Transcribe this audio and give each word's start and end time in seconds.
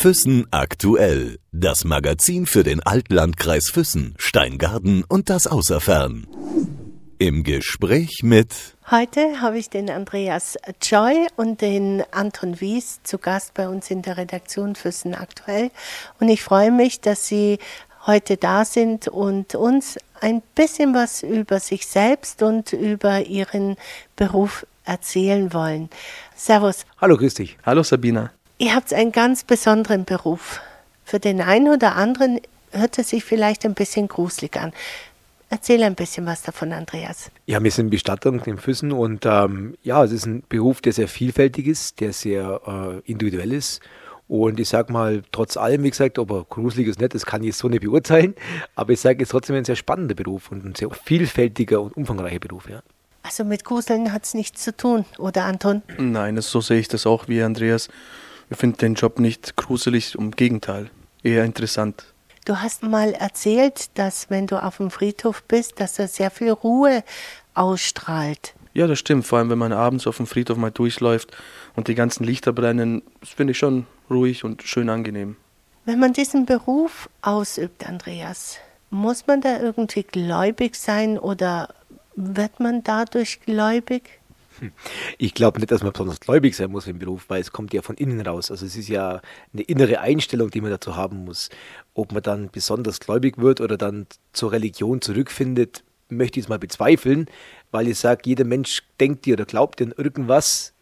Füssen 0.00 0.46
aktuell. 0.50 1.38
Das 1.52 1.84
Magazin 1.84 2.46
für 2.46 2.62
den 2.62 2.82
Altlandkreis 2.82 3.68
Füssen, 3.68 4.14
Steingarten 4.16 5.04
und 5.06 5.28
das 5.28 5.46
Außerfern. 5.46 6.26
Im 7.18 7.44
Gespräch 7.44 8.22
mit 8.22 8.48
Heute 8.90 9.42
habe 9.42 9.58
ich 9.58 9.68
den 9.68 9.90
Andreas 9.90 10.56
Joy 10.80 11.26
und 11.36 11.60
den 11.60 12.02
Anton 12.12 12.62
Wies 12.62 13.02
zu 13.02 13.18
Gast 13.18 13.52
bei 13.52 13.68
uns 13.68 13.90
in 13.90 14.00
der 14.00 14.16
Redaktion 14.16 14.74
Füssen 14.74 15.14
aktuell. 15.14 15.70
Und 16.18 16.30
ich 16.30 16.42
freue 16.42 16.70
mich, 16.70 17.02
dass 17.02 17.28
Sie 17.28 17.58
heute 18.06 18.38
da 18.38 18.64
sind 18.64 19.06
und 19.06 19.54
uns 19.54 19.98
ein 20.18 20.40
bisschen 20.54 20.94
was 20.94 21.22
über 21.22 21.60
sich 21.60 21.86
selbst 21.86 22.42
und 22.42 22.72
über 22.72 23.26
Ihren 23.26 23.76
Beruf 24.16 24.66
erzählen 24.86 25.52
wollen. 25.52 25.90
Servus. 26.34 26.86
Hallo, 27.02 27.18
grüß 27.18 27.34
dich. 27.34 27.58
Hallo 27.66 27.82
Sabina. 27.82 28.30
Ihr 28.60 28.74
habt 28.74 28.92
einen 28.92 29.10
ganz 29.10 29.42
besonderen 29.42 30.04
Beruf. 30.04 30.60
Für 31.06 31.18
den 31.18 31.40
einen 31.40 31.72
oder 31.72 31.96
anderen 31.96 32.40
hört 32.72 32.98
es 32.98 33.08
sich 33.08 33.24
vielleicht 33.24 33.64
ein 33.64 33.72
bisschen 33.72 34.06
gruselig 34.06 34.54
an. 34.58 34.74
Erzähl 35.48 35.82
ein 35.82 35.94
bisschen 35.94 36.26
was 36.26 36.42
davon, 36.42 36.74
Andreas. 36.74 37.30
Ja, 37.46 37.64
wir 37.64 37.70
sind 37.70 37.88
Bestatter 37.88 38.30
in 38.44 38.58
Füssen 38.58 38.92
und 38.92 39.24
ähm, 39.24 39.78
ja, 39.82 40.04
es 40.04 40.12
ist 40.12 40.26
ein 40.26 40.42
Beruf, 40.46 40.82
der 40.82 40.92
sehr 40.92 41.08
vielfältig 41.08 41.68
ist, 41.68 42.00
der 42.00 42.12
sehr 42.12 42.60
äh, 42.66 43.10
individuell 43.10 43.54
ist. 43.54 43.80
Und 44.28 44.60
ich 44.60 44.68
sag 44.68 44.90
mal, 44.90 45.22
trotz 45.32 45.56
allem, 45.56 45.82
wie 45.82 45.90
gesagt, 45.90 46.18
ob 46.18 46.30
er 46.30 46.44
gruselig 46.44 46.88
ist 46.88 47.00
nicht, 47.00 47.14
das 47.14 47.24
kann 47.24 47.42
ich 47.42 47.56
so 47.56 47.66
nicht 47.70 47.82
beurteilen. 47.82 48.34
Aber 48.74 48.92
ich 48.92 49.00
sage, 49.00 49.22
es 49.22 49.28
ist 49.28 49.30
trotzdem 49.30 49.56
ein 49.56 49.64
sehr 49.64 49.74
spannender 49.74 50.14
Beruf 50.14 50.52
und 50.52 50.66
ein 50.66 50.74
sehr 50.74 50.90
vielfältiger 50.90 51.80
und 51.80 51.96
umfangreicher 51.96 52.40
Beruf, 52.40 52.68
ja. 52.68 52.82
Also 53.22 53.42
mit 53.42 53.64
Gruseln 53.64 54.12
hat 54.12 54.24
es 54.24 54.34
nichts 54.34 54.62
zu 54.62 54.76
tun, 54.76 55.06
oder 55.16 55.46
Anton? 55.46 55.80
Nein, 55.96 56.36
das, 56.36 56.50
so 56.50 56.60
sehe 56.60 56.78
ich 56.78 56.88
das 56.88 57.06
auch 57.06 57.26
wie 57.26 57.42
Andreas. 57.42 57.88
Ich 58.50 58.56
finde 58.56 58.78
den 58.78 58.94
Job 58.94 59.20
nicht 59.20 59.56
gruselig, 59.56 60.16
im 60.16 60.32
Gegenteil, 60.32 60.90
eher 61.22 61.44
interessant. 61.44 62.04
Du 62.44 62.56
hast 62.56 62.82
mal 62.82 63.12
erzählt, 63.12 63.96
dass 63.96 64.28
wenn 64.28 64.48
du 64.48 64.62
auf 64.62 64.78
dem 64.78 64.90
Friedhof 64.90 65.42
bist, 65.44 65.78
dass 65.78 65.98
er 65.98 66.08
sehr 66.08 66.30
viel 66.30 66.50
Ruhe 66.50 67.04
ausstrahlt. 67.54 68.54
Ja, 68.72 68.86
das 68.86 68.98
stimmt. 68.98 69.26
Vor 69.26 69.38
allem, 69.38 69.50
wenn 69.50 69.58
man 69.58 69.72
abends 69.72 70.06
auf 70.06 70.16
dem 70.16 70.26
Friedhof 70.26 70.56
mal 70.56 70.70
durchläuft 70.70 71.36
und 71.76 71.88
die 71.88 71.94
ganzen 71.94 72.24
Lichter 72.24 72.52
brennen, 72.52 73.02
das 73.20 73.30
finde 73.30 73.52
ich 73.52 73.58
schon 73.58 73.86
ruhig 74.08 74.42
und 74.42 74.62
schön 74.62 74.88
angenehm. 74.88 75.36
Wenn 75.84 75.98
man 75.98 76.12
diesen 76.12 76.46
Beruf 76.46 77.08
ausübt, 77.22 77.86
Andreas, 77.86 78.58
muss 78.90 79.26
man 79.26 79.40
da 79.40 79.60
irgendwie 79.60 80.02
gläubig 80.02 80.74
sein 80.76 81.18
oder 81.18 81.74
wird 82.16 82.58
man 82.58 82.82
dadurch 82.82 83.40
gläubig? 83.40 84.19
Ich 85.18 85.34
glaube 85.34 85.58
nicht, 85.58 85.70
dass 85.70 85.82
man 85.82 85.92
besonders 85.92 86.20
gläubig 86.20 86.54
sein 86.54 86.70
muss 86.70 86.86
im 86.86 86.98
Beruf, 86.98 87.26
weil 87.28 87.40
es 87.40 87.52
kommt 87.52 87.72
ja 87.72 87.82
von 87.82 87.96
innen 87.96 88.20
raus. 88.20 88.50
Also 88.50 88.66
es 88.66 88.76
ist 88.76 88.88
ja 88.88 89.20
eine 89.52 89.62
innere 89.62 90.00
Einstellung, 90.00 90.50
die 90.50 90.60
man 90.60 90.70
dazu 90.70 90.96
haben 90.96 91.24
muss. 91.24 91.50
Ob 91.94 92.12
man 92.12 92.22
dann 92.22 92.50
besonders 92.50 93.00
gläubig 93.00 93.38
wird 93.38 93.60
oder 93.60 93.76
dann 93.76 94.06
zur 94.32 94.52
Religion 94.52 95.00
zurückfindet, 95.00 95.84
möchte 96.08 96.40
ich 96.40 96.46
es 96.46 96.48
mal 96.48 96.58
bezweifeln, 96.58 97.26
weil 97.70 97.88
ich 97.88 97.98
sage, 97.98 98.22
jeder 98.24 98.44
Mensch 98.44 98.82
denkt 98.98 99.26
dir 99.26 99.34
oder 99.34 99.44
glaubt 99.44 99.80
in 99.80 99.92
irgendwas, 99.92 100.74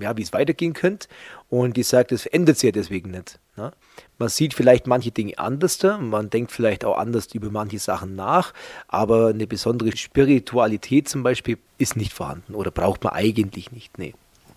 ja, 0.00 0.16
wie 0.16 0.22
es 0.22 0.32
weitergehen 0.32 0.72
könnte. 0.72 1.08
Und 1.48 1.78
ich 1.78 1.86
sage, 1.86 2.08
das 2.10 2.22
verändert 2.22 2.58
sich 2.58 2.68
ja 2.68 2.72
deswegen 2.72 3.10
nicht. 3.10 3.38
Ne? 3.56 3.72
Man 4.18 4.28
sieht 4.28 4.54
vielleicht 4.54 4.86
manche 4.86 5.10
Dinge 5.10 5.38
anders, 5.38 5.82
man 5.82 6.30
denkt 6.30 6.52
vielleicht 6.52 6.84
auch 6.84 6.98
anders 6.98 7.32
über 7.34 7.50
manche 7.50 7.78
Sachen 7.78 8.16
nach, 8.16 8.52
aber 8.88 9.28
eine 9.28 9.46
besondere 9.46 9.96
Spiritualität 9.96 11.08
zum 11.08 11.22
Beispiel 11.22 11.58
ist 11.78 11.96
nicht 11.96 12.12
vorhanden 12.12 12.54
oder 12.54 12.70
braucht 12.70 13.04
man 13.04 13.12
eigentlich 13.12 13.72
nicht. 13.72 13.98
Nee. 13.98 14.14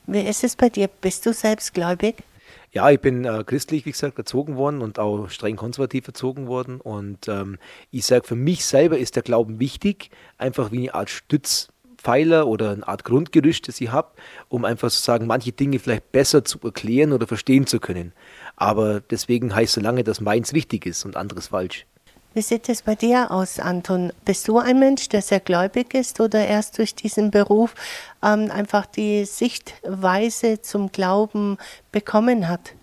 Wie 0.08 0.22
ist 0.22 0.44
es 0.44 0.56
bei 0.56 0.70
dir? 0.70 0.88
Bist 0.88 1.26
du 1.26 1.34
selbst 1.34 1.74
gläubig? 1.74 2.24
Ja, 2.72 2.90
ich 2.90 3.00
bin 3.00 3.26
äh, 3.26 3.44
christlich, 3.46 3.86
wie 3.86 3.92
gesagt, 3.92 4.18
erzogen 4.18 4.56
worden 4.56 4.82
und 4.82 5.00
auch 5.00 5.30
streng 5.30 5.56
konservativ 5.56 6.08
erzogen 6.08 6.48
worden. 6.48 6.82
Und 6.82 7.28
ähm, 7.28 7.58
ich 7.92 8.06
sage, 8.06 8.28
für 8.28 8.36
mich 8.36 8.66
selber 8.66 8.98
ist 8.98 9.16
der 9.16 9.24
Glauben 9.24 9.60
wichtig, 9.60 10.12
einfach 10.38 10.72
wie 10.72 10.90
eine 10.90 10.94
Art 10.94 11.10
Stütz 11.10 11.70
Pfeiler 12.08 12.48
oder 12.48 12.72
eine 12.72 12.88
Art 12.88 13.04
Grundgerüst, 13.04 13.68
das 13.68 13.82
ich 13.82 13.92
habe, 13.92 14.12
um 14.48 14.64
einfach 14.64 14.90
zu 14.90 15.02
sagen, 15.02 15.28
manche 15.28 15.52
Dinge 15.52 15.78
vielleicht 15.78 16.14
besser 16.14 16.46
zu 16.46 16.58
erklären 16.64 17.12
oder 17.12 17.28
verstehen 17.28 17.68
zu 17.68 17.82
können. 17.82 18.14
Aber 18.56 19.02
deswegen 19.02 19.54
heißt 19.54 19.74
so 19.74 19.82
lange, 19.82 20.06
dass 20.06 20.22
meins 20.22 20.54
richtig 20.54 20.86
ist 20.86 21.04
und 21.04 21.18
anderes 21.18 21.48
falsch. 21.48 21.86
Wie 22.34 22.42
sieht 22.42 22.70
es 22.70 22.84
bei 22.84 22.96
dir 22.96 23.30
aus, 23.30 23.60
Anton? 23.60 24.14
Bist 24.24 24.48
du 24.48 24.58
ein 24.58 24.80
Mensch, 24.80 25.10
der 25.10 25.22
sehr 25.22 25.42
gläubig 25.42 25.94
ist 25.94 26.22
oder 26.22 26.48
erst 26.48 26.78
durch 26.78 26.96
diesen 26.96 27.30
Beruf 27.30 27.76
ähm, 28.24 28.52
einfach 28.52 28.86
die 28.86 29.26
Sichtweise 29.26 30.62
zum 30.62 30.94
Glauben 30.94 31.58
bekommen 31.92 32.48
hat? 32.48 32.74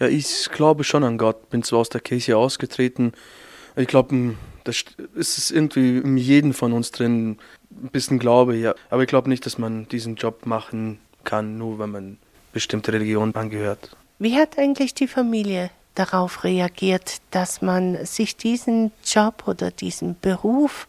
Ja, 0.00 0.06
ich 0.06 0.48
glaube 0.50 0.84
schon 0.84 1.04
an 1.04 1.18
Gott. 1.18 1.50
Bin 1.50 1.62
zwar 1.64 1.80
aus 1.80 1.90
der 1.90 2.00
Kirche 2.00 2.38
ausgetreten. 2.38 3.12
Ich 3.76 3.88
glaube, 3.88 4.36
das 4.64 4.84
ist 5.38 5.50
irgendwie 5.50 5.98
in 5.98 6.16
jedem 6.16 6.54
von 6.54 6.72
uns 6.72 6.90
drin, 6.90 7.38
ein 7.70 7.88
bisschen 7.90 8.18
Glaube, 8.18 8.56
ja. 8.56 8.74
Aber 8.90 9.02
ich 9.02 9.08
glaube 9.08 9.28
nicht, 9.28 9.46
dass 9.46 9.58
man 9.58 9.88
diesen 9.88 10.16
Job 10.16 10.46
machen 10.46 10.98
kann, 11.24 11.58
nur 11.58 11.78
wenn 11.78 11.90
man 11.90 12.18
bestimmte 12.52 12.92
Religion 12.92 13.34
angehört. 13.34 13.96
Wie 14.18 14.36
hat 14.36 14.58
eigentlich 14.58 14.94
die 14.94 15.08
Familie 15.08 15.70
darauf 15.94 16.44
reagiert, 16.44 17.18
dass 17.30 17.62
man 17.62 18.04
sich 18.04 18.36
diesen 18.36 18.92
Job 19.04 19.44
oder 19.46 19.70
diesen 19.70 20.16
Beruf 20.20 20.88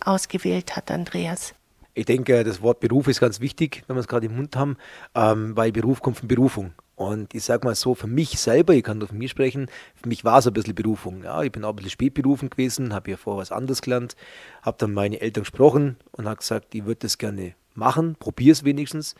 ausgewählt 0.00 0.76
hat, 0.76 0.90
Andreas? 0.90 1.54
Ich 1.94 2.06
denke, 2.06 2.42
das 2.42 2.60
Wort 2.60 2.80
Beruf 2.80 3.06
ist 3.06 3.20
ganz 3.20 3.40
wichtig, 3.40 3.84
wenn 3.86 3.96
wir 3.96 4.00
es 4.00 4.08
gerade 4.08 4.26
im 4.26 4.36
Mund 4.36 4.56
haben, 4.56 4.76
ähm, 5.14 5.56
weil 5.56 5.70
Beruf 5.70 6.02
kommt 6.02 6.18
von 6.18 6.28
Berufung. 6.28 6.72
Und 6.96 7.34
ich 7.34 7.42
sage 7.44 7.66
mal 7.66 7.74
so, 7.74 7.94
für 7.94 8.06
mich 8.06 8.38
selber, 8.38 8.72
ich 8.74 8.84
kann 8.84 8.98
nur 8.98 9.08
von 9.08 9.18
mir 9.18 9.28
sprechen, 9.28 9.68
für 9.94 10.08
mich 10.08 10.24
war 10.24 10.38
es 10.38 10.46
ein 10.46 10.52
bisschen 10.52 10.74
Berufung. 10.74 11.24
Ja, 11.24 11.42
ich 11.42 11.50
bin 11.50 11.64
auch 11.64 11.70
ein 11.70 11.76
bisschen 11.76 11.90
spät 11.90 12.14
berufen 12.14 12.50
gewesen, 12.50 12.94
habe 12.94 13.10
ja 13.10 13.16
vorher 13.16 13.40
was 13.40 13.52
anderes 13.52 13.82
gelernt, 13.82 14.14
habe 14.62 14.76
dann 14.78 14.92
meine 14.92 15.20
Eltern 15.20 15.42
gesprochen 15.42 15.96
und 16.12 16.26
habe 16.26 16.36
gesagt, 16.36 16.74
ich 16.74 16.84
würde 16.84 17.00
das 17.00 17.18
gerne 17.18 17.54
machen, 17.74 18.14
probiere 18.18 18.52
es 18.52 18.64
wenigstens. 18.64 19.16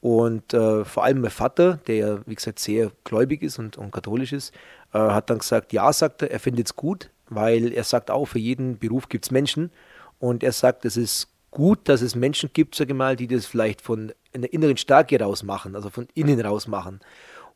Und 0.00 0.54
äh, 0.54 0.84
vor 0.84 1.04
allem 1.04 1.20
mein 1.20 1.30
Vater, 1.30 1.78
der 1.86 1.96
ja, 1.96 2.26
wie 2.26 2.34
gesagt, 2.34 2.60
sehr 2.60 2.92
gläubig 3.02 3.42
ist 3.42 3.58
und, 3.58 3.76
und 3.76 3.90
katholisch 3.90 4.32
ist, 4.32 4.54
äh, 4.92 4.98
hat 4.98 5.30
dann 5.30 5.38
gesagt, 5.38 5.72
ja, 5.72 5.92
sagt 5.92 6.22
er, 6.22 6.30
er 6.30 6.38
findet 6.38 6.66
es 6.66 6.76
gut, 6.76 7.10
weil 7.28 7.72
er 7.72 7.82
sagt 7.82 8.10
auch, 8.10 8.26
für 8.26 8.38
jeden 8.38 8.78
Beruf 8.78 9.08
gibt 9.08 9.24
es 9.24 9.30
Menschen. 9.30 9.70
Und 10.18 10.44
er 10.44 10.52
sagt, 10.52 10.84
es 10.84 10.96
ist 10.96 11.28
gut, 11.56 11.88
dass 11.88 12.02
es 12.02 12.14
Menschen 12.14 12.50
gibt, 12.52 12.74
sage 12.74 12.92
ich 12.92 12.96
mal, 12.98 13.16
die 13.16 13.28
das 13.28 13.46
vielleicht 13.46 13.80
von 13.80 14.12
einer 14.34 14.52
inneren 14.52 14.76
Stärke 14.76 15.18
raus 15.18 15.42
machen, 15.42 15.74
also 15.74 15.88
von 15.88 16.06
innen 16.12 16.38
raus 16.38 16.68
machen. 16.68 17.00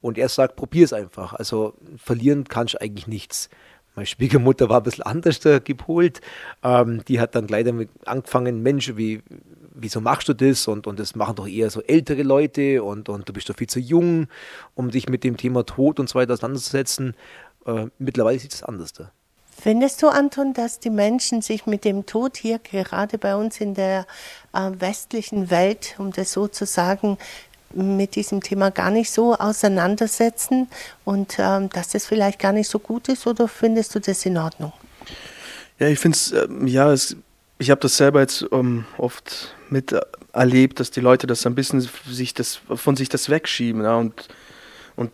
Und 0.01 0.17
er 0.17 0.31
sagt, 0.31 0.57
probier 0.57 0.87
es 0.87 0.95
einfach. 0.95 1.35
Also 1.35 1.75
verlieren 1.99 2.45
kannst 2.45 2.73
du 2.73 2.81
eigentlich 2.81 3.07
nichts. 3.07 3.51
Meine 3.95 4.07
Schwiegermutter 4.07 4.71
war 4.71 4.79
ein 4.79 4.85
bisschen 4.85 5.05
anders 5.05 5.41
gepolt. 5.65 6.23
Ähm, 6.63 7.05
die 7.09 7.21
hat 7.21 7.35
dann 7.35 7.47
gleich 7.47 7.67
damit 7.67 7.91
angefangen, 8.07 8.63
Mensch, 8.63 8.97
wie, 8.97 9.21
wieso 9.75 10.01
machst 10.01 10.31
du 10.31 10.33
das? 10.33 10.67
Und, 10.67 10.87
und 10.87 10.99
das 10.99 11.15
machen 11.15 11.37
doch 11.37 11.47
eher 11.47 11.69
so 11.69 11.83
ältere 11.83 12.23
Leute 12.23 12.83
und, 12.83 13.11
und 13.11 13.29
du 13.29 13.35
bist 13.35 13.51
doch 13.51 13.57
viel 13.57 13.69
zu 13.69 13.81
jung, 13.81 14.29
um 14.75 14.91
dich 14.91 15.11
mit 15.11 15.25
dem 15.25 15.37
Thema 15.37 15.67
Tod 15.67 16.01
und 16.01 16.09
so 16.09 16.19
weiter 16.19 16.33
auseinanderzusetzen. 16.33 17.15
Äh, 17.67 17.89
mittlerweile 17.99 18.39
sieht 18.39 18.55
es 18.55 18.63
anders 18.63 18.95
da. 18.95 19.13
Findest 19.63 20.03
du, 20.03 20.09
Anton, 20.09 20.55
dass 20.55 20.81
die 20.81 20.91
Menschen 20.91 21.43
sich 21.43 21.67
mit 21.67 21.85
dem 21.85 22.07
Tod 22.07 22.39
hier 22.39 22.59
gerade 22.59 23.19
bei 23.19 23.37
uns 23.37 23.61
in 23.61 23.75
der 23.75 24.07
äh, 24.55 24.71
westlichen 24.79 25.51
Welt, 25.51 25.97
um 25.99 26.13
das 26.13 26.33
so 26.33 26.49
zu 26.49 26.65
sagen, 26.65 27.19
mit 27.73 28.17
diesem 28.17 28.43
Thema 28.43 28.71
gar 28.71 28.91
nicht 28.91 29.11
so 29.11 29.35
auseinandersetzen 29.35 30.69
und 31.05 31.37
ähm, 31.39 31.69
dass 31.71 31.91
das 31.91 32.07
vielleicht 32.07 32.39
gar 32.39 32.53
nicht 32.53 32.69
so 32.69 32.79
gut 32.79 33.09
ist 33.09 33.27
oder 33.27 33.49
findest 33.49 33.95
du 33.95 34.01
das 34.01 34.25
in 34.27 34.39
Ordnung? 34.39 34.73
Ja, 35.79 35.89
ich 35.89 35.99
finde 35.99 36.19
ähm, 36.33 36.67
ja, 36.67 36.93
es, 36.93 37.17
ich 37.59 37.71
habe 37.71 37.81
das 37.81 37.97
selber 37.97 38.21
jetzt 38.21 38.47
ähm, 38.53 38.87
oft 38.99 39.55
miterlebt, 39.69 40.81
dass 40.81 40.91
die 40.91 41.01
Leute 41.01 41.27
das 41.27 41.47
ein 41.47 41.55
bisschen 41.55 41.87
sich 42.09 42.35
das, 42.35 42.61
von 42.75 42.97
sich 42.97 43.09
das 43.09 43.29
wegschieben 43.29 43.83
ja, 43.83 43.97
und 43.97 44.29
und 45.01 45.11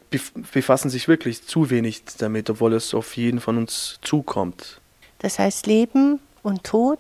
befassen 0.53 0.91
sich 0.91 1.07
wirklich 1.07 1.47
zu 1.47 1.71
wenig 1.71 2.03
damit, 2.19 2.51
obwohl 2.51 2.75
es 2.75 2.93
auf 2.93 3.17
jeden 3.17 3.39
von 3.39 3.57
uns 3.57 4.01
zukommt. 4.03 4.81
Das 5.21 5.39
heißt, 5.39 5.69
Leben 5.69 6.19
und 6.43 6.65
Tod 6.65 6.99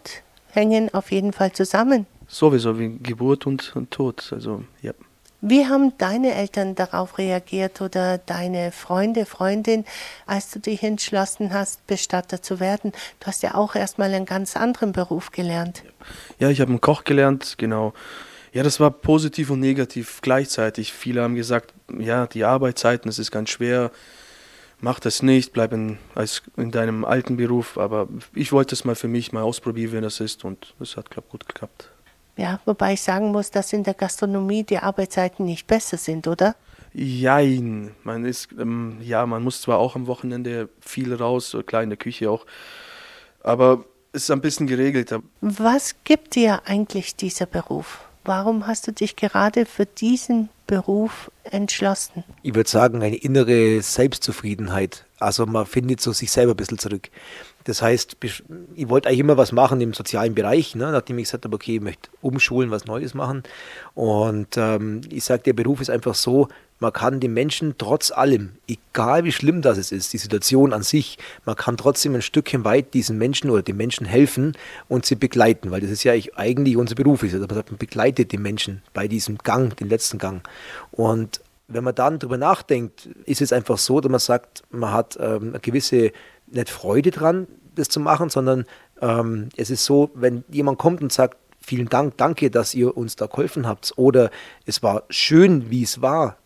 hängen 0.53 0.95
auf 0.95 1.11
jeden 1.11 1.33
Fall 1.33 1.53
zusammen. 1.53 2.07
Sowieso 2.29 2.79
wie 2.79 2.97
Geburt 2.99 3.45
und, 3.45 3.75
und 3.75 3.91
Tod. 3.91 4.29
Also, 4.33 4.63
ja. 4.83 4.93
Wie 5.41 5.67
haben 5.67 5.99
deine 5.99 6.33
Eltern 6.35 6.77
darauf 6.77 7.19
reagiert 7.19 7.81
oder 7.81 8.19
deine 8.19 8.71
Freunde, 8.71 9.27
Freundin, 9.27 9.85
als 10.25 10.53
du 10.53 10.61
dich 10.61 10.85
entschlossen 10.85 11.53
hast, 11.53 11.85
Bestatter 11.89 12.41
zu 12.41 12.61
werden? 12.61 12.93
Du 13.19 13.27
hast 13.27 13.43
ja 13.43 13.57
auch 13.57 13.75
erstmal 13.75 14.15
einen 14.15 14.27
ganz 14.27 14.57
anderen 14.57 14.93
Beruf 14.93 15.33
gelernt. 15.33 15.83
Ja, 16.39 16.51
ich 16.51 16.61
habe 16.61 16.71
einen 16.71 16.81
Koch 16.81 17.03
gelernt, 17.03 17.57
genau. 17.59 17.95
Ja, 18.57 18.63
das 18.63 18.81
war 18.81 18.91
positiv 18.91 19.51
und 19.51 19.61
negativ 19.61 20.21
gleichzeitig. 20.23 20.91
Viele 20.91 21.21
haben 21.21 21.35
gesagt, 21.35 21.75
ja, 21.99 22.27
die 22.27 22.45
Arbeitszeiten, 22.45 23.07
das 23.07 23.19
ist 23.19 23.31
ganz 23.31 23.51
schwer, 23.51 23.91
mach 24.81 24.99
das 24.99 25.23
nicht, 25.23 25.53
bleib 25.53 25.75
in, 25.75 25.99
als 26.15 26.41
in 26.57 26.71
deinem 26.71 27.05
alten 27.05 27.37
Beruf. 27.37 27.77
Aber 27.77 28.09
ich 28.35 28.53
wollte 28.53 28.75
es 28.75 28.87
mal 28.87 28.95
für 28.95 29.09
mich 29.09 29.31
mal 29.31 29.43
ausprobieren, 29.43 29.93
wie 29.93 30.01
das 30.01 30.21
ist 30.21 30.43
und 30.47 30.75
es 30.81 30.97
hat 30.97 31.11
glaub, 31.11 31.29
gut 31.29 31.47
geklappt. 31.47 31.91
Ja, 32.39 32.59
wobei 32.65 32.95
ich 32.95 33.03
sagen 33.03 33.31
muss, 33.31 33.51
dass 33.51 33.75
in 33.75 33.85
der 33.85 33.93
Gastronomie 33.93 34.63
die 34.63 34.79
Arbeitszeiten 34.79 35.45
nicht 35.45 35.67
besser 35.67 35.99
sind, 35.99 36.27
oder? 36.27 36.57
Jein. 36.95 37.95
Man 38.05 38.25
ist, 38.25 38.53
ähm, 38.59 38.97
ja, 39.03 39.27
man 39.27 39.43
muss 39.43 39.61
zwar 39.61 39.77
auch 39.77 39.97
am 39.97 40.07
Wochenende 40.07 40.71
viel 40.81 41.13
raus, 41.13 41.55
klar 41.67 41.83
in 41.83 41.91
der 41.91 41.99
Küche 41.99 42.31
auch, 42.31 42.47
aber 43.43 43.85
es 44.13 44.23
ist 44.23 44.31
ein 44.31 44.41
bisschen 44.41 44.67
geregelter. 44.67 45.21
Was 45.43 45.95
gibt 46.05 46.37
dir 46.37 46.63
eigentlich 46.65 47.17
dieser 47.17 47.45
Beruf? 47.45 48.06
Warum 48.27 48.67
hast 48.67 48.89
du 48.89 48.93
dich 48.93 49.15
gerade 49.15 49.67
für 49.67 49.87
diesen 49.87 50.49
Beruf 50.67 51.31
entschlossen? 51.45 52.25
Ich 52.43 52.57
würde 52.57 52.69
sagen, 52.69 53.01
eine 53.01 53.15
innere 53.15 53.81
Selbstzufriedenheit. 53.81 55.05
Also 55.21 55.47
man 55.47 55.65
findet 55.65 56.01
so 56.01 56.11
sich 56.11 56.33
selber 56.33 56.55
ein 56.55 56.57
bisschen 56.57 56.81
zurück. 56.81 57.09
Das 57.63 57.83
heißt, 57.83 58.17
ich 58.75 58.89
wollte 58.89 59.09
eigentlich 59.09 59.21
immer 59.21 59.37
was 59.37 59.53
machen 59.53 59.81
im 59.81 59.95
sozialen 59.95 60.35
Bereich, 60.35 60.75
ne, 60.75 60.91
nachdem 60.91 61.19
ich 61.19 61.27
gesagt 61.27 61.45
habe, 61.45 61.55
okay, 61.55 61.77
ich 61.77 61.81
möchte 61.81 62.11
umschulen, 62.21 62.73
was 62.73 62.87
Neues 62.87 63.15
machen. 63.15 63.45
Und 63.95 64.57
ähm, 64.57 65.03
ich 65.09 65.23
sage, 65.23 65.45
der 65.45 65.53
Beruf 65.53 65.81
ist 65.81 65.91
einfach 65.91 66.17
so, 66.17 66.49
man 66.79 66.93
kann 66.93 67.21
den 67.21 67.33
Menschen 67.33 67.75
trotz 67.79 68.11
allem, 68.11 68.53
egal 68.69 69.25
wie 69.25 69.33
schlimm 69.33 69.63
das 69.63 69.79
ist, 69.79 70.13
die 70.13 70.19
Situation 70.19 70.73
an 70.73 70.83
sich, 70.83 71.19
man 71.45 71.57
kann 71.57 71.77
trotzdem 71.77 72.15
ein 72.15 72.23
Stückchen 72.23 72.65
weit 72.65 72.93
diesen 72.95 73.19
Menschen 73.19 73.51
oder 73.51 73.63
den 73.63 73.77
Menschen 73.77 74.07
helfen 74.07 74.57
und 74.89 75.07
sie 75.07 75.15
begleiten, 75.15 75.71
weil 75.71 75.81
das 75.81 75.91
ist 75.91 76.05
ja 76.05 76.13
eigentlich 76.35 76.77
unser 76.77 76.95
Beruf 76.95 77.23
ist. 77.23 77.35
Also 77.35 77.47
man 77.47 77.65
begleitet 77.79 78.33
den 78.33 78.43
Menschen 78.43 78.83
bei 78.93 79.09
diesem 79.09 79.39
Gang, 79.39 79.77
den 79.77 79.89
letzten 79.89 80.19
Gang. 80.19 80.47
Und 80.93 81.41
wenn 81.69 81.85
man 81.85 81.95
dann 81.95 82.19
darüber 82.19 82.37
nachdenkt, 82.37 83.09
ist 83.25 83.41
es 83.41 83.53
einfach 83.53 83.79
so, 83.79 84.01
dass 84.01 84.11
man 84.11 84.21
sagt, 84.21 84.63
man 84.71 84.93
hat 84.93 85.17
ähm, 85.21 85.51
eine 85.51 85.61
gewisse 85.61 86.13
nicht 86.47 86.71
Freude 86.71 87.11
dran, 87.11 87.49
das 87.75 87.89
zu 87.89 88.01
machen, 88.01 88.31
sondern 88.31 88.67
ähm, 89.01 89.49
es 89.57 89.71
ist 89.71 89.85
so, 89.85 90.11
wenn 90.15 90.45
jemand 90.49 90.79
kommt 90.79 91.03
und 91.03 91.13
sagt, 91.13 91.39
vielen 91.61 91.89
Dank, 91.89 92.17
danke, 92.17 92.51
dass 92.51 92.75
ihr 92.75 92.97
uns 92.97 93.17
da 93.17 93.27
geholfen 93.27 93.67
habt, 93.67 93.93
oder 93.97 94.31
es 94.65 94.83
war 94.83 95.03
schön, 95.11 95.71
wie 95.71 95.83
es 95.83 96.01
war, 96.01 96.37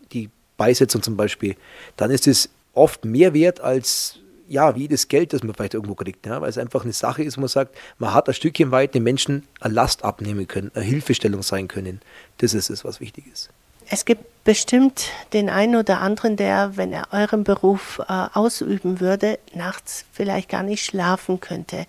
Beisetzung 0.61 1.01
zum 1.01 1.17
Beispiel, 1.17 1.55
dann 1.97 2.11
ist 2.11 2.27
es 2.27 2.49
oft 2.75 3.03
mehr 3.03 3.33
wert 3.33 3.61
als 3.61 4.19
ja, 4.47 4.75
wie 4.75 4.87
das 4.87 5.07
Geld, 5.07 5.31
das 5.31 5.43
man 5.43 5.55
vielleicht 5.55 5.73
irgendwo 5.73 5.95
kriegt, 5.95 6.25
ja, 6.25 6.41
weil 6.41 6.49
es 6.49 6.57
einfach 6.57 6.83
eine 6.83 6.91
Sache 6.91 7.23
ist, 7.23 7.37
wo 7.37 7.41
man 7.41 7.47
sagt, 7.47 7.73
man 7.99 8.13
hat 8.13 8.27
ein 8.27 8.33
Stückchen 8.33 8.69
weit 8.71 8.93
den 8.93 9.01
Menschen 9.01 9.47
eine 9.61 9.73
Last 9.73 10.03
abnehmen 10.03 10.45
können, 10.45 10.71
eine 10.75 10.83
Hilfestellung 10.83 11.41
sein 11.41 11.67
können. 11.67 12.01
Das 12.39 12.53
ist 12.53 12.69
es, 12.69 12.83
was 12.83 12.99
wichtig 12.99 13.25
ist. 13.31 13.49
Es 13.89 14.05
gibt 14.05 14.43
bestimmt 14.43 15.05
den 15.33 15.49
einen 15.49 15.77
oder 15.77 16.01
anderen, 16.01 16.35
der, 16.35 16.75
wenn 16.75 16.91
er 16.91 17.07
euren 17.11 17.43
Beruf 17.45 18.01
äh, 18.07 18.27
ausüben 18.33 18.99
würde, 18.99 19.39
nachts 19.55 20.05
vielleicht 20.11 20.49
gar 20.49 20.63
nicht 20.63 20.85
schlafen 20.85 21.39
könnte. 21.39 21.85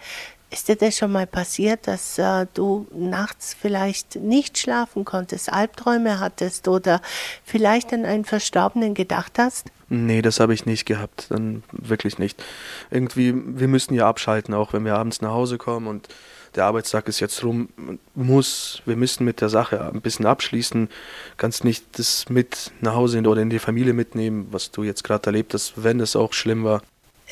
Ist 0.53 0.69
dir 0.69 0.77
das 0.77 0.99
schon 0.99 1.11
mal 1.11 1.27
passiert, 1.27 1.87
dass 1.87 2.19
äh, 2.19 2.47
du 2.53 2.87
nachts 2.95 3.57
vielleicht 3.59 4.17
nicht 4.17 4.59
schlafen 4.59 5.07
konntest, 5.07 5.51
Albträume 5.51 6.21
hattest 6.21 6.69
oder 6.69 7.01
vielleicht 7.43 7.91
an 7.95 8.05
einen 8.05 8.27
Verstorbenen 8.27 8.93
gedacht 8.93 9.39
hast? 9.39 9.69
Nee, 9.89 10.21
das 10.21 10.41
habe 10.41 10.53
ich 10.53 10.67
nicht 10.67 10.85
gehabt, 10.85 11.29
dann 11.31 11.63
wirklich 11.73 12.19
nicht. 12.19 12.45
Irgendwie, 12.91 13.33
wir 13.35 13.67
müssen 13.67 13.95
ja 13.95 14.07
abschalten, 14.07 14.53
auch 14.53 14.75
wenn 14.75 14.85
wir 14.85 14.95
abends 14.97 15.23
nach 15.23 15.33
Hause 15.33 15.57
kommen 15.57 15.87
und 15.87 16.09
der 16.55 16.67
Arbeitstag 16.67 17.09
ist 17.09 17.21
jetzt 17.21 17.43
rum, 17.43 17.71
muss, 18.15 18.83
wir 18.85 18.97
müssen 18.97 19.25
mit 19.25 19.41
der 19.41 19.49
Sache 19.49 19.91
ein 19.91 20.03
bisschen 20.03 20.27
abschließen, 20.27 20.91
kannst 21.39 21.65
nicht 21.65 21.99
das 21.99 22.29
mit 22.29 22.73
nach 22.83 22.95
Hause 22.95 23.23
oder 23.23 23.41
in 23.41 23.49
die 23.49 23.59
Familie 23.59 23.95
mitnehmen, 23.95 24.49
was 24.51 24.71
du 24.71 24.83
jetzt 24.83 25.03
gerade 25.03 25.25
erlebt 25.25 25.55
hast, 25.55 25.83
wenn 25.83 25.99
es 25.99 26.15
auch 26.15 26.35
schlimm 26.35 26.63
war. 26.65 26.83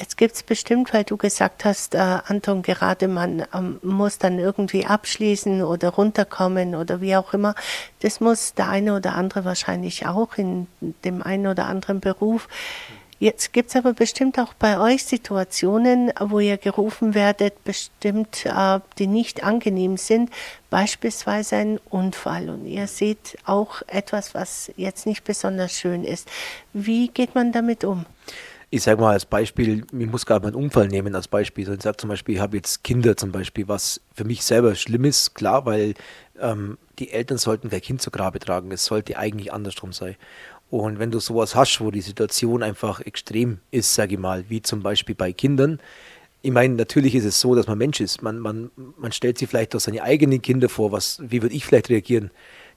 Jetzt 0.01 0.17
gibt 0.17 0.35
es 0.35 0.43
bestimmt, 0.43 0.95
weil 0.95 1.05
du 1.05 1.19
gesagt 1.19 1.67
hast, 1.67 1.95
äh, 1.95 1.99
Anton, 1.99 2.63
gerade 2.63 3.07
man 3.07 3.45
ähm, 3.53 3.79
muss 3.83 4.17
dann 4.17 4.39
irgendwie 4.39 4.87
abschließen 4.87 5.63
oder 5.63 5.91
runterkommen 5.91 6.75
oder 6.75 7.03
wie 7.03 7.17
auch 7.17 7.35
immer. 7.35 7.55
Das 8.01 8.19
muss 8.19 8.55
der 8.55 8.71
eine 8.71 8.97
oder 8.97 9.15
andere 9.15 9.45
wahrscheinlich 9.45 10.07
auch 10.07 10.39
in 10.39 10.69
dem 11.05 11.23
einen 11.23 11.49
oder 11.49 11.67
anderen 11.67 12.01
Beruf. 12.01 12.49
Jetzt 13.19 13.53
gibt 13.53 13.69
es 13.69 13.77
aber 13.77 13.93
bestimmt 13.93 14.39
auch 14.39 14.55
bei 14.55 14.81
euch 14.81 15.05
Situationen, 15.05 16.11
wo 16.19 16.41
ihr 16.41 16.57
gerufen 16.57 17.15
werdet, 17.15 17.63
bestimmt, 17.65 18.47
äh, 18.47 18.81
die 18.99 19.07
nicht 19.07 19.45
angenehm 19.45 19.99
sind, 19.99 20.31
beispielsweise 20.71 21.57
ein 21.57 21.79
Unfall 21.91 22.49
und 22.49 22.65
ihr 22.65 22.87
seht 22.87 23.37
auch 23.45 23.83
etwas, 23.87 24.33
was 24.33 24.73
jetzt 24.79 25.05
nicht 25.05 25.25
besonders 25.25 25.73
schön 25.73 26.05
ist. 26.05 26.31
Wie 26.73 27.09
geht 27.09 27.35
man 27.35 27.53
damit 27.53 27.85
um? 27.85 28.07
Ich 28.71 28.85
sage 28.85 29.01
mal 29.01 29.13
als 29.13 29.27
Beispiel, 29.27 29.85
ich 29.93 30.07
muss 30.07 30.27
gerade 30.27 30.47
einen 30.47 30.55
Unfall 30.55 30.87
nehmen 30.87 31.15
als 31.17 31.27
Beispiel. 31.27 31.69
Ich 31.69 31.83
sage 31.83 31.97
zum 31.97 32.09
Beispiel, 32.09 32.37
ich 32.37 32.41
habe 32.41 32.57
jetzt 32.57 32.85
Kinder 32.85 33.17
zum 33.17 33.33
Beispiel, 33.33 33.67
was 33.67 34.01
für 34.15 34.25
mich 34.25 34.45
selber 34.45 34.77
schlimm 34.77 35.05
ist, 35.05 35.35
klar, 35.35 35.67
weil 35.67 35.95
ähm, 36.41 36.79
die 37.01 37.11
Eltern 37.11 37.39
sollten 37.39 37.69
kein 37.69 37.81
Kind 37.81 38.01
zu 38.01 38.13
Grabe 38.13 38.39
tragen. 38.39 38.71
Es 38.71 38.85
sollte 38.85 39.19
eigentlich 39.19 39.53
andersrum 39.53 39.93
sein. 39.93 40.15
Und 40.71 41.01
wenn 41.01 41.11
du 41.11 41.19
sowas 41.19 41.57
hast, 41.57 41.81
wo 41.81 41.91
die 41.91 42.01
Situation 42.01 42.63
einfach 42.63 43.01
extrem 43.01 43.59
ist, 43.73 43.93
sage 43.93 44.15
ich 44.15 44.21
mal, 44.21 44.45
wie 44.49 44.63
zum 44.63 44.83
Beispiel 44.83 45.17
bei 45.17 45.33
Kindern, 45.33 45.81
ich 46.43 46.53
meine, 46.53 46.75
natürlich 46.75 47.17
ist 47.17 47.25
es 47.25 47.41
so, 47.41 47.55
dass 47.57 47.67
man 47.67 47.77
Mensch 47.77 48.01
ist. 48.01 48.23
Man, 48.23 48.39
man, 48.39 48.71
man 48.97 49.13
stellt 49.13 49.37
sich 49.37 49.49
vielleicht 49.49 49.75
auch 49.75 49.81
seine 49.81 50.03
eigenen 50.03 50.41
Kinder 50.41 50.69
vor, 50.69 50.93
was, 50.93 51.21
wie 51.23 51.43
würde 51.43 51.55
ich 51.55 51.67
vielleicht 51.67 51.91
reagieren. 51.91 52.31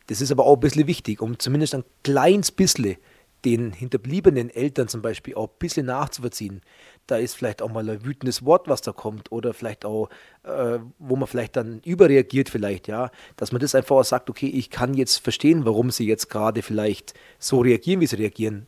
Das 0.07 0.21
ist 0.21 0.31
aber 0.31 0.45
auch 0.45 0.55
ein 0.55 0.59
bisschen 0.59 0.87
wichtig, 0.87 1.21
um 1.21 1.39
zumindest 1.39 1.75
ein 1.75 1.85
kleines 2.03 2.51
bisschen 2.51 2.97
den 3.45 3.73
hinterbliebenen 3.73 4.49
Eltern 4.49 4.87
zum 4.87 5.01
Beispiel 5.01 5.35
auch 5.35 5.49
ein 5.49 5.55
bisschen 5.59 5.85
nachzuvollziehen. 5.85 6.61
Da 7.07 7.17
ist 7.17 7.35
vielleicht 7.35 7.61
auch 7.61 7.71
mal 7.71 7.87
ein 7.89 8.05
wütendes 8.05 8.45
Wort, 8.45 8.67
was 8.67 8.81
da 8.81 8.93
kommt, 8.93 9.31
oder 9.31 9.53
vielleicht 9.53 9.83
auch, 9.83 10.09
äh, 10.43 10.79
wo 10.99 11.15
man 11.15 11.27
vielleicht 11.27 11.57
dann 11.57 11.81
überreagiert, 11.83 12.49
vielleicht, 12.49 12.87
ja, 12.87 13.11
dass 13.35 13.51
man 13.51 13.59
das 13.59 13.75
einfach 13.75 13.97
auch 13.97 14.03
sagt, 14.03 14.29
okay, 14.29 14.47
ich 14.47 14.69
kann 14.69 14.93
jetzt 14.93 15.17
verstehen, 15.17 15.65
warum 15.65 15.91
sie 15.91 16.07
jetzt 16.07 16.29
gerade 16.29 16.61
vielleicht 16.61 17.13
so 17.39 17.59
reagieren, 17.59 17.99
wie 17.99 18.07
sie 18.07 18.15
reagieren. 18.15 18.67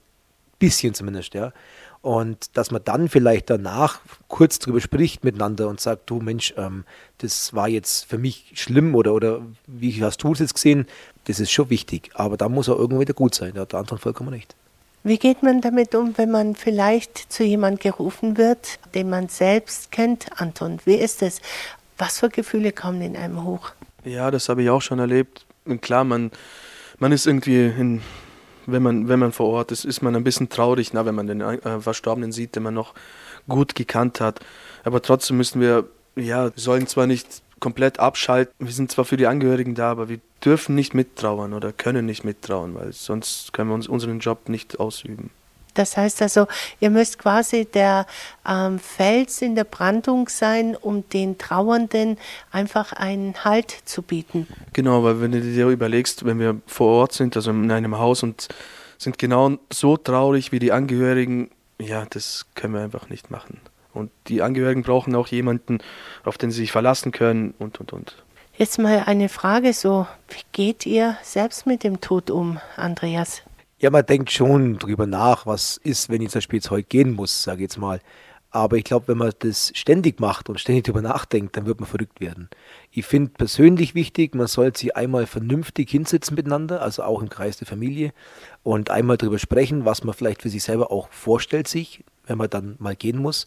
Bisschen 0.60 0.94
zumindest, 0.94 1.34
ja. 1.34 1.54
Und 2.02 2.56
dass 2.56 2.70
man 2.70 2.84
dann 2.84 3.10
vielleicht 3.10 3.50
danach 3.50 4.00
kurz 4.28 4.60
drüber 4.60 4.80
spricht 4.80 5.24
miteinander 5.24 5.68
und 5.68 5.82
sagt, 5.82 6.10
du 6.10 6.20
Mensch, 6.20 6.54
ähm, 6.56 6.86
das 7.18 7.54
war 7.56 7.68
jetzt 7.68 8.06
für 8.06 8.20
mich 8.20 8.52
schlimm 8.54 8.94
oder, 8.94 9.14
oder 9.14 9.42
wie 9.66 10.04
hast 10.04 10.22
du 10.22 10.34
es 10.34 10.40
jetzt 10.40 10.54
gesehen? 10.54 10.86
Das 11.24 11.40
ist 11.40 11.52
schon 11.52 11.72
wichtig. 11.72 12.12
Aber 12.14 12.38
da 12.38 12.48
muss 12.48 12.68
er 12.68 12.76
irgendwo 12.76 13.02
wieder 13.02 13.16
gut 13.16 13.34
sein. 13.34 13.54
Da 13.56 13.62
hat 13.62 13.72
der 13.72 13.80
Anton 13.80 13.98
vollkommen 13.98 14.30
recht. 14.30 14.56
Wie 15.06 15.20
geht 15.20 15.44
man 15.44 15.62
damit 15.62 15.94
um, 15.94 16.18
wenn 16.18 16.32
man 16.32 16.56
vielleicht 16.56 17.32
zu 17.32 17.44
jemand 17.44 17.80
gerufen 17.80 18.38
wird, 18.38 18.80
den 18.96 19.08
man 19.08 19.28
selbst 19.28 19.92
kennt? 19.92 20.26
Anton, 20.42 20.80
wie 20.86 20.96
ist 20.96 21.22
es? 21.22 21.42
Was 22.00 22.22
für 22.22 22.30
Gefühle 22.30 22.72
kommen 22.72 23.04
in 23.04 23.16
einem 23.16 23.44
hoch? 23.44 23.70
Ja, 24.04 24.32
das 24.32 24.50
habe 24.50 24.64
ich 24.64 24.72
auch 24.72 24.82
schon 24.82 24.98
erlebt. 24.98 25.46
Und 25.64 25.84
klar, 25.84 26.06
man, 26.06 26.32
man 26.98 27.12
ist 27.12 27.28
irgendwie, 27.28 27.68
in, 27.68 28.02
wenn, 28.66 28.82
man, 28.82 29.08
wenn 29.08 29.20
man 29.20 29.32
vor 29.32 29.50
Ort 29.50 29.72
ist, 29.72 29.86
ist 29.86 30.02
man 30.02 30.16
ein 30.16 30.24
bisschen 30.24 30.50
traurig, 30.50 30.92
na, 30.92 31.06
wenn 31.06 31.14
man 31.14 31.28
den 31.28 31.42
äh, 31.42 31.82
Verstorbenen 31.82 32.32
sieht, 32.32 32.56
den 32.56 32.64
man 32.64 32.74
noch 32.74 32.96
gut 33.48 33.76
gekannt 33.76 34.20
hat. 34.20 34.40
Aber 34.84 35.04
trotzdem 35.04 35.38
müssen 35.38 35.62
wir, 35.62 35.88
ja, 36.16 36.50
sollen 36.56 36.88
zwar 36.88 37.06
nicht 37.06 37.44
komplett 37.60 38.00
abschalten. 38.00 38.54
Wir 38.60 38.74
sind 38.74 38.92
zwar 38.92 39.06
für 39.06 39.18
die 39.18 39.28
Angehörigen 39.28 39.76
da, 39.76 39.92
aber 39.92 40.10
wir 40.10 40.20
dürfen 40.44 40.76
nicht 40.76 40.94
mittrauern 40.94 41.54
oder 41.54 41.74
können 41.74 42.06
nicht 42.06 42.24
mittrauern, 42.24 42.76
weil 42.76 42.94
sonst 42.94 43.54
können 43.54 43.70
wir 43.70 43.76
uns 43.76 43.88
unseren 43.88 44.20
Job 44.20 44.50
nicht 44.50 44.80
ausüben. 44.80 45.32
Das 45.76 45.98
heißt 45.98 46.22
also, 46.22 46.48
ihr 46.80 46.90
müsst 46.90 47.20
quasi 47.20 47.66
der 47.66 48.08
ähm, 48.48 48.80
Fels 48.80 49.42
in 49.42 49.56
der 49.56 49.66
Brandung 49.66 50.30
sein, 50.30 50.76
um 50.76 51.08
den 51.10 51.38
Trauernden 51.38 52.18
einfach 52.52 52.94
einen 52.94 53.44
Halt 53.44 53.76
zu 53.84 54.02
bieten. 54.02 54.48
Genau, 54.74 55.04
weil 55.04 55.22
wenn 55.22 55.32
du 55.32 55.42
dir 55.42 55.68
überlegst, 55.68 56.26
wenn 56.26 56.40
wir 56.40 56.62
vor 56.66 57.02
Ort 57.02 57.14
sind, 57.14 57.36
also 57.36 57.52
in 57.52 57.70
einem 57.72 57.98
Haus 57.98 58.24
und 58.24 58.48
sind 58.98 59.18
genau 59.18 59.58
so 59.72 59.98
traurig 59.98 60.54
wie 60.54 60.60
die 60.60 60.72
Angehörigen, 60.72 61.52
ja, 61.78 62.06
das 62.10 62.46
können 62.56 62.74
wir 62.74 62.82
einfach 62.82 63.10
nicht 63.10 63.30
machen. 63.30 63.60
Und 63.96 64.12
die 64.28 64.42
Angehörigen 64.42 64.84
brauchen 64.84 65.16
auch 65.16 65.28
jemanden, 65.28 65.80
auf 66.24 66.38
den 66.38 66.52
sie 66.52 66.62
sich 66.62 66.72
verlassen 66.72 67.12
können 67.12 67.56
und, 67.58 67.80
und, 67.80 67.94
und. 67.94 68.24
Jetzt 68.58 68.78
mal 68.78 69.04
eine 69.06 69.28
Frage 69.28 69.74
so, 69.74 70.08
wie 70.30 70.44
geht 70.52 70.86
ihr 70.86 71.18
selbst 71.24 71.66
mit 71.66 71.84
dem 71.84 72.00
Tod 72.00 72.30
um, 72.30 72.60
Andreas? 72.78 73.42
Ja, 73.80 73.90
man 73.90 74.06
denkt 74.06 74.32
schon 74.32 74.78
drüber 74.78 75.08
nach, 75.08 75.46
was 75.46 75.78
ist, 75.78 76.10
wenn 76.10 76.22
ich 76.22 76.30
zum 76.30 76.40
Beispiel 76.40 76.58
jetzt 76.58 76.72
heute 76.72 76.88
gehen 76.88 77.14
muss, 77.14 77.44
sage 77.44 77.58
ich 77.58 77.64
jetzt 77.64 77.78
mal. 77.78 78.00
Aber 78.52 78.78
ich 78.78 78.86
glaube, 78.86 79.10
wenn 79.10 79.18
man 79.18 79.34
das 79.40 79.74
ständig 79.76 80.22
macht 80.22 80.48
und 80.48 80.62
ständig 80.62 80.86
drüber 80.86 81.02
nachdenkt, 81.02 81.58
dann 81.58 81.66
wird 81.66 81.82
man 81.82 81.90
verrückt 81.90 82.22
werden. 82.22 82.50
Ich 82.90 83.06
finde 83.06 83.32
persönlich 83.32 83.96
wichtig, 83.96 84.34
man 84.34 84.48
sollte 84.48 84.80
sich 84.80 84.96
einmal 84.96 85.26
vernünftig 85.26 85.90
hinsetzen 85.90 86.36
miteinander, 86.36 86.82
also 86.82 87.04
auch 87.04 87.22
im 87.22 87.28
Kreis 87.28 87.58
der 87.58 87.68
Familie, 87.68 88.14
und 88.64 88.90
einmal 88.90 89.18
drüber 89.18 89.40
sprechen, 89.40 89.84
was 89.84 90.06
man 90.06 90.16
vielleicht 90.16 90.42
für 90.42 90.50
sich 90.50 90.64
selber 90.64 90.90
auch 90.90 91.10
vorstellt 91.12 91.68
sich, 91.68 92.06
wenn 92.28 92.38
man 92.38 92.50
dann 92.50 92.78
mal 92.80 92.96
gehen 92.96 93.18
muss. 93.18 93.46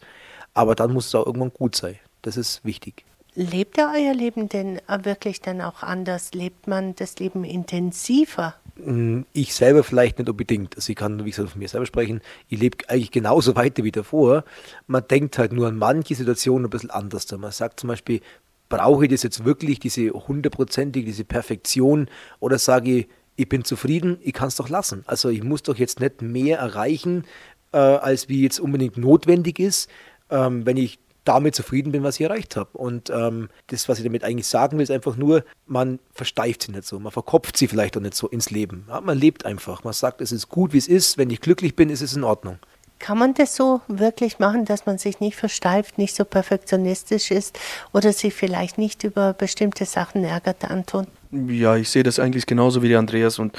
Aber 0.53 0.75
dann 0.75 0.93
muss 0.93 1.07
es 1.07 1.15
auch 1.15 1.25
irgendwann 1.25 1.53
gut 1.53 1.75
sein. 1.75 1.97
Das 2.21 2.37
ist 2.37 2.63
wichtig. 2.65 3.05
Lebt 3.35 3.77
ihr 3.77 3.89
euer 3.95 4.13
Leben 4.13 4.49
denn 4.49 4.81
wirklich 5.03 5.39
dann 5.41 5.61
auch 5.61 5.83
anders? 5.83 6.33
Lebt 6.33 6.67
man 6.67 6.95
das 6.95 7.19
Leben 7.19 7.43
intensiver? 7.43 8.55
Mm, 8.75 9.21
ich 9.33 9.53
selber 9.53 9.83
vielleicht 9.83 10.19
nicht 10.19 10.29
unbedingt. 10.29 10.75
Also 10.75 10.89
ich 10.91 10.95
kann, 10.95 11.23
wie 11.23 11.29
gesagt, 11.29 11.51
von 11.51 11.59
mir 11.59 11.67
selber 11.67 11.85
sprechen. 11.85 12.21
Ich 12.49 12.59
lebe 12.59 12.77
eigentlich 12.89 13.11
genauso 13.11 13.55
weiter 13.55 13.83
wie 13.83 13.91
davor. 13.91 14.43
Man 14.87 15.07
denkt 15.07 15.37
halt 15.37 15.53
nur 15.53 15.67
an 15.67 15.77
manche 15.77 16.15
Situationen 16.15 16.65
ein 16.65 16.69
bisschen 16.69 16.89
anders. 16.89 17.31
Man 17.31 17.51
sagt 17.51 17.79
zum 17.79 17.87
Beispiel, 17.87 18.21
brauche 18.67 19.05
ich 19.05 19.11
das 19.11 19.23
jetzt 19.23 19.45
wirklich, 19.45 19.79
diese 19.79 20.09
hundertprozentige, 20.11 21.05
diese 21.05 21.23
Perfektion? 21.23 22.09
Oder 22.39 22.57
sage 22.57 22.91
ich, 22.91 23.07
ich 23.35 23.47
bin 23.47 23.63
zufrieden, 23.63 24.17
ich 24.21 24.33
kann 24.33 24.49
es 24.49 24.55
doch 24.55 24.69
lassen. 24.69 25.03
Also 25.07 25.29
ich 25.29 25.43
muss 25.43 25.63
doch 25.63 25.77
jetzt 25.77 25.99
nicht 25.99 26.21
mehr 26.21 26.59
erreichen, 26.59 27.23
äh, 27.71 27.77
als 27.77 28.27
wie 28.27 28.43
jetzt 28.43 28.59
unbedingt 28.59 28.97
notwendig 28.97 29.59
ist, 29.59 29.89
ähm, 30.29 30.65
wenn 30.65 30.77
ich 30.77 30.99
damit 31.25 31.53
zufrieden 31.53 31.91
bin, 31.91 32.03
was 32.03 32.15
ich 32.15 32.25
erreicht 32.25 32.55
habe. 32.55 32.69
Und 32.73 33.11
ähm, 33.11 33.49
das, 33.67 33.87
was 33.87 33.99
ich 33.99 34.03
damit 34.03 34.23
eigentlich 34.23 34.47
sagen 34.47 34.77
will, 34.77 34.83
ist 34.83 34.89
einfach 34.89 35.15
nur, 35.15 35.43
man 35.67 35.99
versteift 36.13 36.63
sie 36.63 36.71
nicht 36.71 36.85
so, 36.85 36.99
man 36.99 37.11
verkopft 37.11 37.55
sie 37.55 37.67
vielleicht 37.67 37.95
auch 37.97 38.01
nicht 38.01 38.15
so 38.15 38.27
ins 38.27 38.49
Leben. 38.49 38.85
Ja, 38.89 38.99
man 39.01 39.17
lebt 39.17 39.45
einfach. 39.45 39.83
Man 39.83 39.93
sagt, 39.93 40.21
es 40.21 40.31
ist 40.31 40.49
gut, 40.49 40.73
wie 40.73 40.79
es 40.79 40.87
ist. 40.87 41.17
Wenn 41.17 41.29
ich 41.29 41.41
glücklich 41.41 41.75
bin, 41.75 41.89
ist 41.89 42.01
es 42.01 42.15
in 42.15 42.23
Ordnung. 42.23 42.57
Kann 42.97 43.17
man 43.17 43.33
das 43.33 43.55
so 43.55 43.79
wirklich 43.87 44.39
machen, 44.39 44.65
dass 44.65 44.85
man 44.85 44.97
sich 44.97 45.21
nicht 45.21 45.37
versteift, 45.37 45.97
nicht 45.97 46.15
so 46.15 46.25
perfektionistisch 46.25 47.31
ist 47.31 47.57
oder 47.93 48.11
sich 48.11 48.33
vielleicht 48.33 48.77
nicht 48.77 49.05
über 49.05 49.33
bestimmte 49.33 49.85
Sachen 49.85 50.25
ärgert, 50.25 50.65
Anton? 50.69 51.07
Ja, 51.31 51.77
ich 51.77 51.89
sehe 51.89 52.03
das 52.03 52.19
eigentlich 52.19 52.45
genauso 52.45 52.81
wie 52.81 52.89
der 52.89 52.99
Andreas 52.99 53.39
und 53.39 53.57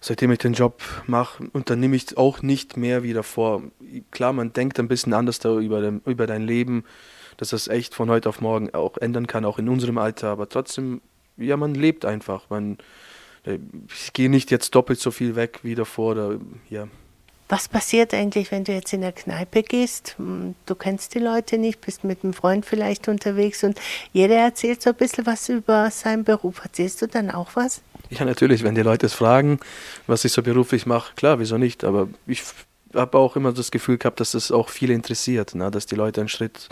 seitdem 0.00 0.30
ich 0.30 0.38
den 0.38 0.52
Job 0.52 0.82
mache, 1.06 1.44
unternehme 1.52 1.96
ich 1.96 2.16
auch 2.16 2.42
nicht 2.42 2.76
mehr 2.76 3.02
wie 3.02 3.12
davor. 3.12 3.62
Klar, 4.10 4.32
man 4.32 4.52
denkt 4.52 4.78
ein 4.78 4.88
bisschen 4.88 5.12
anders 5.12 5.44
über, 5.44 5.80
über 6.04 6.26
dein 6.26 6.42
Leben, 6.42 6.84
dass 7.36 7.50
das 7.50 7.68
echt 7.68 7.94
von 7.94 8.10
heute 8.10 8.28
auf 8.28 8.40
morgen 8.40 8.72
auch 8.74 8.96
ändern 8.98 9.26
kann, 9.26 9.44
auch 9.44 9.58
in 9.58 9.68
unserem 9.68 9.98
Alter, 9.98 10.28
aber 10.28 10.48
trotzdem, 10.48 11.00
ja, 11.36 11.56
man 11.56 11.74
lebt 11.74 12.04
einfach. 12.04 12.48
Man, 12.48 12.78
äh, 13.44 13.58
ich 13.92 14.12
gehe 14.12 14.30
nicht 14.30 14.50
jetzt 14.50 14.74
doppelt 14.74 15.00
so 15.00 15.10
viel 15.10 15.36
weg 15.36 15.60
wie 15.62 15.74
davor. 15.74 16.12
Oder, 16.12 16.38
ja. 16.68 16.88
Was 17.48 17.68
passiert 17.68 18.12
eigentlich, 18.12 18.50
wenn 18.50 18.64
du 18.64 18.72
jetzt 18.72 18.92
in 18.92 19.02
der 19.02 19.12
Kneipe 19.12 19.62
gehst? 19.62 20.14
Hm, 20.18 20.54
du 20.66 20.74
kennst 20.74 21.14
die 21.14 21.20
Leute 21.20 21.58
nicht, 21.58 21.80
bist 21.80 22.02
mit 22.02 22.24
einem 22.24 22.32
Freund 22.32 22.66
vielleicht 22.66 23.06
unterwegs 23.06 23.62
und 23.62 23.80
jeder 24.12 24.36
erzählt 24.36 24.82
so 24.82 24.90
ein 24.90 24.96
bisschen 24.96 25.26
was 25.26 25.48
über 25.48 25.90
seinen 25.90 26.24
Beruf. 26.24 26.60
Erzählst 26.64 27.02
du 27.02 27.06
dann 27.06 27.30
auch 27.30 27.50
was? 27.54 27.82
Ja, 28.10 28.24
natürlich, 28.24 28.62
wenn 28.62 28.74
die 28.74 28.82
Leute 28.82 29.06
es 29.06 29.14
fragen, 29.14 29.58
was 30.06 30.24
ich 30.24 30.32
so 30.32 30.42
beruflich 30.42 30.86
mache, 30.86 31.14
klar, 31.14 31.38
wieso 31.38 31.58
nicht? 31.58 31.84
Aber 31.84 32.08
ich 32.26 32.42
habe 32.94 33.18
auch 33.18 33.36
immer 33.36 33.52
das 33.52 33.70
Gefühl 33.70 33.98
gehabt, 33.98 34.20
dass 34.20 34.32
das 34.32 34.50
auch 34.50 34.68
viele 34.68 34.94
interessiert, 34.94 35.54
ne? 35.54 35.70
dass 35.70 35.86
die 35.86 35.96
Leute 35.96 36.20
einen 36.20 36.28
Schritt 36.28 36.68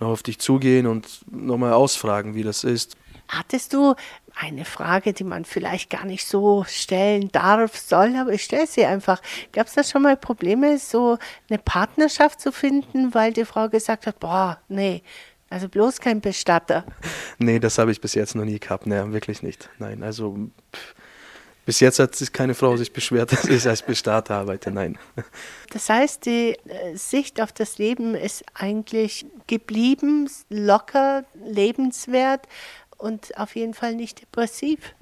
noch 0.00 0.08
auf 0.08 0.22
dich 0.22 0.38
zugehen 0.38 0.86
und 0.86 1.06
nochmal 1.30 1.72
ausfragen, 1.72 2.34
wie 2.34 2.42
das 2.42 2.64
ist. 2.64 2.96
Hattest 3.28 3.74
du 3.74 3.94
eine 4.34 4.64
Frage, 4.64 5.12
die 5.12 5.22
man 5.22 5.44
vielleicht 5.44 5.90
gar 5.90 6.04
nicht 6.04 6.26
so 6.26 6.64
stellen 6.66 7.30
darf, 7.30 7.76
soll, 7.76 8.16
aber 8.16 8.32
ich 8.32 8.42
stelle 8.42 8.66
sie 8.66 8.84
einfach. 8.84 9.20
Gab 9.52 9.66
es 9.66 9.74
da 9.74 9.84
schon 9.84 10.02
mal 10.02 10.16
Probleme, 10.16 10.78
so 10.78 11.18
eine 11.48 11.58
Partnerschaft 11.58 12.40
zu 12.40 12.50
finden, 12.50 13.14
weil 13.14 13.32
die 13.32 13.44
Frau 13.44 13.68
gesagt 13.68 14.06
hat, 14.06 14.18
boah, 14.18 14.58
nee, 14.68 15.02
also 15.50 15.68
bloß 15.68 16.00
kein 16.00 16.20
Bestatter? 16.20 16.84
Nee, 17.38 17.58
das 17.58 17.78
habe 17.78 17.92
ich 17.92 18.00
bis 18.00 18.14
jetzt 18.14 18.34
noch 18.34 18.44
nie 18.44 18.58
gehabt, 18.58 18.86
nee, 18.86 19.02
wirklich 19.12 19.42
nicht. 19.42 19.68
Nein, 19.78 20.02
also 20.02 20.50
pff, 20.74 20.94
bis 21.66 21.80
jetzt 21.80 21.98
hat 21.98 22.16
sich 22.16 22.32
keine 22.32 22.54
Frau 22.54 22.76
sich 22.76 22.92
beschwert, 22.92 23.32
dass 23.32 23.44
ich 23.44 23.66
als 23.68 23.82
Bestatter 23.82 24.34
arbeite, 24.34 24.70
nein. 24.70 24.98
Das 25.72 25.88
heißt, 25.88 26.26
die 26.26 26.56
äh, 26.66 26.96
Sicht 26.96 27.40
auf 27.40 27.52
das 27.52 27.78
Leben 27.78 28.14
ist 28.14 28.44
eigentlich 28.54 29.26
geblieben, 29.46 30.28
locker, 30.48 31.24
lebenswert, 31.44 32.46
und 33.00 33.36
auf 33.38 33.56
jeden 33.56 33.74
Fall 33.74 33.94
nicht 33.94 34.20
depressiv. 34.20 34.94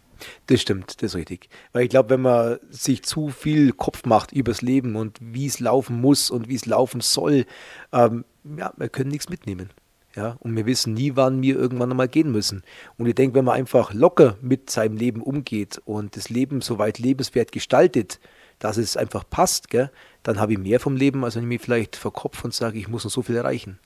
Das 0.46 0.60
stimmt, 0.60 1.02
das 1.02 1.12
ist 1.12 1.16
richtig. 1.16 1.48
Weil 1.72 1.84
ich 1.84 1.90
glaube, 1.90 2.10
wenn 2.10 2.22
man 2.22 2.58
sich 2.70 3.04
zu 3.04 3.28
viel 3.28 3.72
Kopf 3.72 4.04
macht 4.04 4.32
übers 4.32 4.62
Leben 4.62 4.96
und 4.96 5.18
wie 5.20 5.46
es 5.46 5.60
laufen 5.60 6.00
muss 6.00 6.30
und 6.30 6.48
wie 6.48 6.54
es 6.54 6.66
laufen 6.66 7.00
soll, 7.00 7.46
ähm, 7.92 8.24
ja, 8.56 8.72
wir 8.76 8.88
können 8.88 9.10
nichts 9.10 9.28
mitnehmen. 9.28 9.70
Ja, 10.16 10.36
und 10.40 10.56
wir 10.56 10.66
wissen 10.66 10.94
nie, 10.94 11.12
wann 11.14 11.42
wir 11.42 11.56
irgendwann 11.56 11.90
einmal 11.90 12.08
gehen 12.08 12.32
müssen. 12.32 12.62
Und 12.96 13.06
ich 13.06 13.14
denke, 13.14 13.36
wenn 13.36 13.44
man 13.44 13.54
einfach 13.54 13.92
locker 13.92 14.36
mit 14.40 14.70
seinem 14.70 14.96
Leben 14.96 15.22
umgeht 15.22 15.80
und 15.84 16.16
das 16.16 16.28
Leben 16.30 16.60
so 16.60 16.78
weit 16.78 16.98
lebenswert 16.98 17.52
gestaltet, 17.52 18.18
dass 18.58 18.78
es 18.78 18.96
einfach 18.96 19.24
passt, 19.28 19.68
gell, 19.68 19.90
dann 20.22 20.40
habe 20.40 20.52
ich 20.52 20.58
mehr 20.58 20.80
vom 20.80 20.96
Leben, 20.96 21.24
als 21.24 21.36
wenn 21.36 21.44
ich 21.44 21.48
mich 21.48 21.60
vielleicht 21.60 21.94
verkopfe 21.94 22.44
und 22.44 22.54
sage, 22.54 22.78
ich 22.78 22.88
muss 22.88 23.04
noch 23.04 23.10
so 23.10 23.22
viel 23.22 23.36
erreichen. 23.36 23.78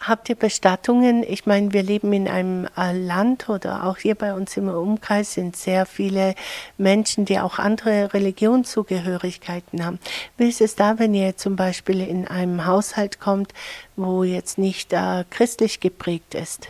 Habt 0.00 0.28
ihr 0.28 0.36
Bestattungen? 0.36 1.24
Ich 1.24 1.44
meine, 1.44 1.72
wir 1.72 1.82
leben 1.82 2.12
in 2.12 2.28
einem 2.28 2.68
äh, 2.76 2.96
Land 2.96 3.48
oder 3.48 3.84
auch 3.84 3.98
hier 3.98 4.14
bei 4.14 4.32
uns 4.32 4.56
im 4.56 4.68
Umkreis 4.68 5.34
sind 5.34 5.56
sehr 5.56 5.86
viele 5.86 6.34
Menschen, 6.76 7.24
die 7.24 7.40
auch 7.40 7.58
andere 7.58 8.14
Religionszugehörigkeiten 8.14 9.84
haben. 9.84 9.98
Wie 10.36 10.48
ist 10.48 10.60
es 10.60 10.76
da, 10.76 11.00
wenn 11.00 11.14
ihr 11.14 11.36
zum 11.36 11.56
Beispiel 11.56 12.00
in 12.00 12.28
einem 12.28 12.64
Haushalt 12.64 13.18
kommt, 13.18 13.52
wo 13.96 14.22
jetzt 14.22 14.56
nicht 14.56 14.92
äh, 14.92 15.24
christlich 15.30 15.80
geprägt 15.80 16.34
ist? 16.34 16.68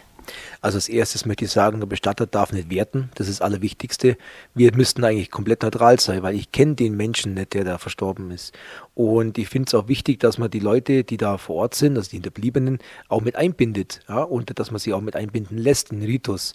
Also 0.60 0.76
als 0.76 0.88
erstes 0.88 1.26
möchte 1.26 1.44
ich 1.44 1.50
sagen, 1.50 1.80
der 1.80 1.86
Bestatter 1.86 2.26
darf 2.26 2.52
nicht 2.52 2.70
werten. 2.70 3.10
Das 3.14 3.28
ist 3.28 3.40
das 3.40 3.46
Allerwichtigste. 3.46 4.16
Wir 4.54 4.74
müssten 4.74 5.04
eigentlich 5.04 5.30
komplett 5.30 5.62
neutral 5.62 5.98
sein, 6.00 6.22
weil 6.22 6.34
ich 6.34 6.52
kenne 6.52 6.74
den 6.74 6.96
Menschen 6.96 7.34
nicht, 7.34 7.54
der 7.54 7.64
da 7.64 7.78
verstorben 7.78 8.30
ist. 8.30 8.56
Und 8.94 9.38
ich 9.38 9.48
finde 9.48 9.68
es 9.68 9.74
auch 9.74 9.88
wichtig, 9.88 10.20
dass 10.20 10.38
man 10.38 10.50
die 10.50 10.60
Leute, 10.60 11.04
die 11.04 11.16
da 11.16 11.38
vor 11.38 11.56
Ort 11.56 11.74
sind, 11.74 11.96
also 11.96 12.10
die 12.10 12.16
Hinterbliebenen, 12.16 12.78
auch 13.08 13.20
mit 13.20 13.36
einbindet. 13.36 14.00
Ja? 14.08 14.22
Und 14.22 14.58
dass 14.58 14.70
man 14.70 14.78
sie 14.78 14.92
auch 14.92 15.00
mit 15.00 15.16
einbinden 15.16 15.58
lässt 15.58 15.92
in 15.92 16.02
Ritus 16.02 16.54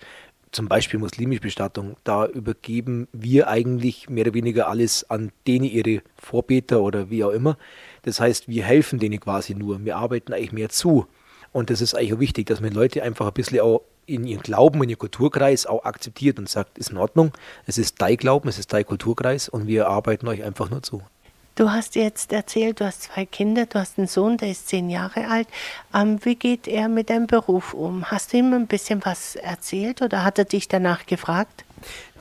zum 0.54 0.68
Beispiel 0.68 1.00
muslimische 1.00 1.42
Bestattung, 1.42 1.98
da 2.04 2.28
übergeben 2.28 3.08
wir 3.12 3.48
eigentlich 3.48 4.10
mehr 4.10 4.26
oder 4.26 4.34
weniger 4.34 4.68
alles 4.68 5.10
an 5.10 5.32
denen 5.48 5.66
ihre 5.66 6.02
Vorbeter 6.16 6.82
oder 6.82 7.10
wie 7.10 7.24
auch 7.24 7.32
immer. 7.32 7.58
Das 8.04 8.20
heißt, 8.20 8.48
wir 8.48 8.64
helfen 8.64 9.00
denen 9.00 9.20
quasi 9.20 9.56
nur. 9.56 9.84
Wir 9.84 9.98
arbeiten 9.98 10.32
eigentlich 10.32 10.52
mehr 10.52 10.70
zu. 10.70 11.08
Und 11.54 11.70
das 11.70 11.80
ist 11.80 11.96
eigentlich 11.96 12.14
auch 12.14 12.20
wichtig, 12.20 12.48
dass 12.48 12.60
man 12.60 12.72
Leute 12.72 13.04
einfach 13.04 13.28
ein 13.28 13.34
bisschen 13.34 13.62
auch 13.62 13.84
in 14.06 14.26
ihren 14.28 14.42
Glauben, 14.42 14.84
in 14.84 14.90
ihren 14.90 15.00
Kulturkreis 15.00 15.66
auch 15.66 15.86
akzeptiert 15.86 16.38
und 16.38 16.50
sagt, 16.50 16.78
ist 16.78 16.92
in 16.92 16.98
Ordnung, 16.98 17.32
es 17.66 17.78
ist 17.78 18.02
dein 18.02 18.18
Glauben, 18.18 18.50
es 18.50 18.60
ist 18.60 18.74
dein 18.74 18.86
Kulturkreis 18.86 19.48
und 19.48 19.68
wir 19.68 19.88
arbeiten 19.88 20.28
euch 20.28 20.44
einfach 20.44 20.70
nur 20.70 20.84
zu. 20.84 21.02
Du 21.56 21.70
hast 21.70 21.96
jetzt 21.96 22.34
erzählt, 22.34 22.80
du 22.80 22.86
hast 22.86 23.04
zwei 23.04 23.28
Kinder, 23.28 23.68
du 23.68 23.78
hast 23.78 24.00
einen 24.00 24.08
Sohn, 24.08 24.38
der 24.38 24.50
ist 24.50 24.68
zehn 24.70 24.90
Jahre 24.90 25.28
alt. 25.28 25.48
Ähm, 25.94 26.18
wie 26.24 26.36
geht 26.36 26.68
er 26.68 26.88
mit 26.88 27.12
deinem 27.12 27.28
Beruf 27.28 27.76
um? 27.76 28.10
Hast 28.10 28.34
du 28.34 28.38
ihm 28.38 28.54
ein 28.54 28.66
bisschen 28.66 29.06
was 29.06 29.36
erzählt 29.36 30.02
oder 30.02 30.24
hat 30.24 30.40
er 30.40 30.46
dich 30.46 30.68
danach 30.68 31.06
gefragt? 31.06 31.64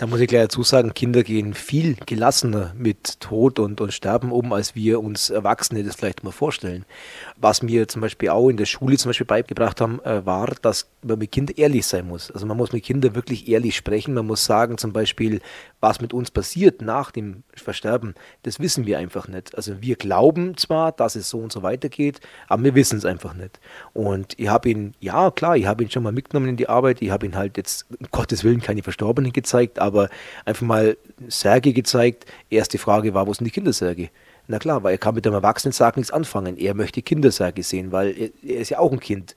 Da 0.03 0.09
muss 0.09 0.19
ich 0.19 0.27
gleich 0.27 0.43
dazu 0.43 0.65
sagen, 0.65 0.95
Kinder 0.95 1.23
gehen 1.23 1.55
viel 1.55 1.95
gelassener 1.95 2.73
mit 2.77 3.21
Tod 3.21 3.61
und, 3.61 3.81
und 3.81 3.93
Sterben 3.93 4.33
um, 4.33 4.53
als 4.53 4.75
wir 4.75 5.01
uns 5.01 5.31
Erwachsene 5.31 5.85
das 5.85 5.95
vielleicht 5.95 6.25
mal 6.25 6.33
vorstellen. 6.33 6.85
Was 7.37 7.63
mir 7.63 7.87
zum 7.87 8.03
Beispiel 8.03 8.31
auch 8.31 8.49
in 8.49 8.57
der 8.57 8.65
Schule 8.65 8.99
zum 8.99 9.11
Beispiel 9.11 9.27
beigebracht 9.29 9.81
haben, 9.81 10.01
äh, 10.03 10.27
war, 10.27 10.57
dass 10.61 10.89
man 11.03 11.21
mit 11.21 11.31
Kindern 11.31 11.55
ehrlich 11.57 11.87
sein 11.87 12.09
muss. 12.09 12.33
Also 12.33 12.47
man 12.47 12.57
muss 12.57 12.73
mit 12.73 12.83
Kindern 12.83 13.15
wirklich 13.15 13.47
ehrlich 13.49 13.77
sprechen. 13.77 14.15
Man 14.15 14.27
muss 14.27 14.45
sagen 14.45 14.77
zum 14.77 14.93
Beispiel, 14.93 15.41
was 15.79 16.01
mit 16.01 16.13
uns 16.13 16.33
passiert 16.33 16.83
nach 16.83 17.13
dem 17.13 17.45
Versterben, 17.55 18.15
das 18.43 18.59
wissen 18.59 18.87
wir 18.87 18.99
einfach 18.99 19.29
nicht. 19.29 19.55
Also 19.57 19.83
wir 19.83 19.95
glauben 19.95 20.57
zwar, 20.57 20.91
dass 20.91 21.15
es 21.15 21.29
so 21.29 21.39
und 21.39 21.53
so 21.53 21.63
weitergeht, 21.63 22.21
aber 22.49 22.65
wir 22.65 22.75
wissen 22.75 22.99
es 22.99 23.05
einfach 23.05 23.35
nicht. 23.35 23.61
Und 23.93 24.39
ich 24.39 24.49
habe 24.49 24.69
ihn, 24.69 24.95
ja 24.99 25.31
klar, 25.31 25.57
ich 25.57 25.67
habe 25.67 25.85
ihn 25.85 25.91
schon 25.91 26.03
mal 26.03 26.13
mitgenommen 26.13 26.49
in 26.49 26.57
die 26.57 26.69
Arbeit. 26.69 27.03
Ich 27.03 27.11
habe 27.11 27.25
ihn 27.25 27.37
halt 27.37 27.57
jetzt, 27.57 27.87
um 27.91 28.07
Gottes 28.11 28.43
Willen, 28.43 28.61
keine 28.61 28.83
Verstorbenen 28.83 29.33
gezeigt, 29.33 29.79
aber 29.79 29.92
einfach 30.45 30.67
mal 30.67 30.97
Särge 31.29 31.73
gezeigt. 31.73 32.27
Erste 32.51 32.79
Frage 32.79 33.15
war, 33.15 33.27
wo 33.27 33.35
sind 33.35 33.45
die 33.45 33.51
Kindersärge? 33.51 34.11
Na 34.49 34.59
klar, 34.59 34.83
weil 34.83 34.95
er 34.95 34.99
kann 34.99 35.15
mit 35.15 35.25
dem 35.25 35.35
Erwachsenensarg 35.35 35.97
nichts 35.97 36.13
anfangen. 36.13 36.57
Er 36.59 36.75
möchte 36.75 37.03
Kindersärge 37.03 37.63
sehen, 37.63 37.93
weil 37.93 38.09
er, 38.19 38.31
er 38.43 38.61
ist 38.61 38.71
ja 38.71 38.79
auch 38.79 38.93
ein 38.93 39.01
Kind. 39.01 39.37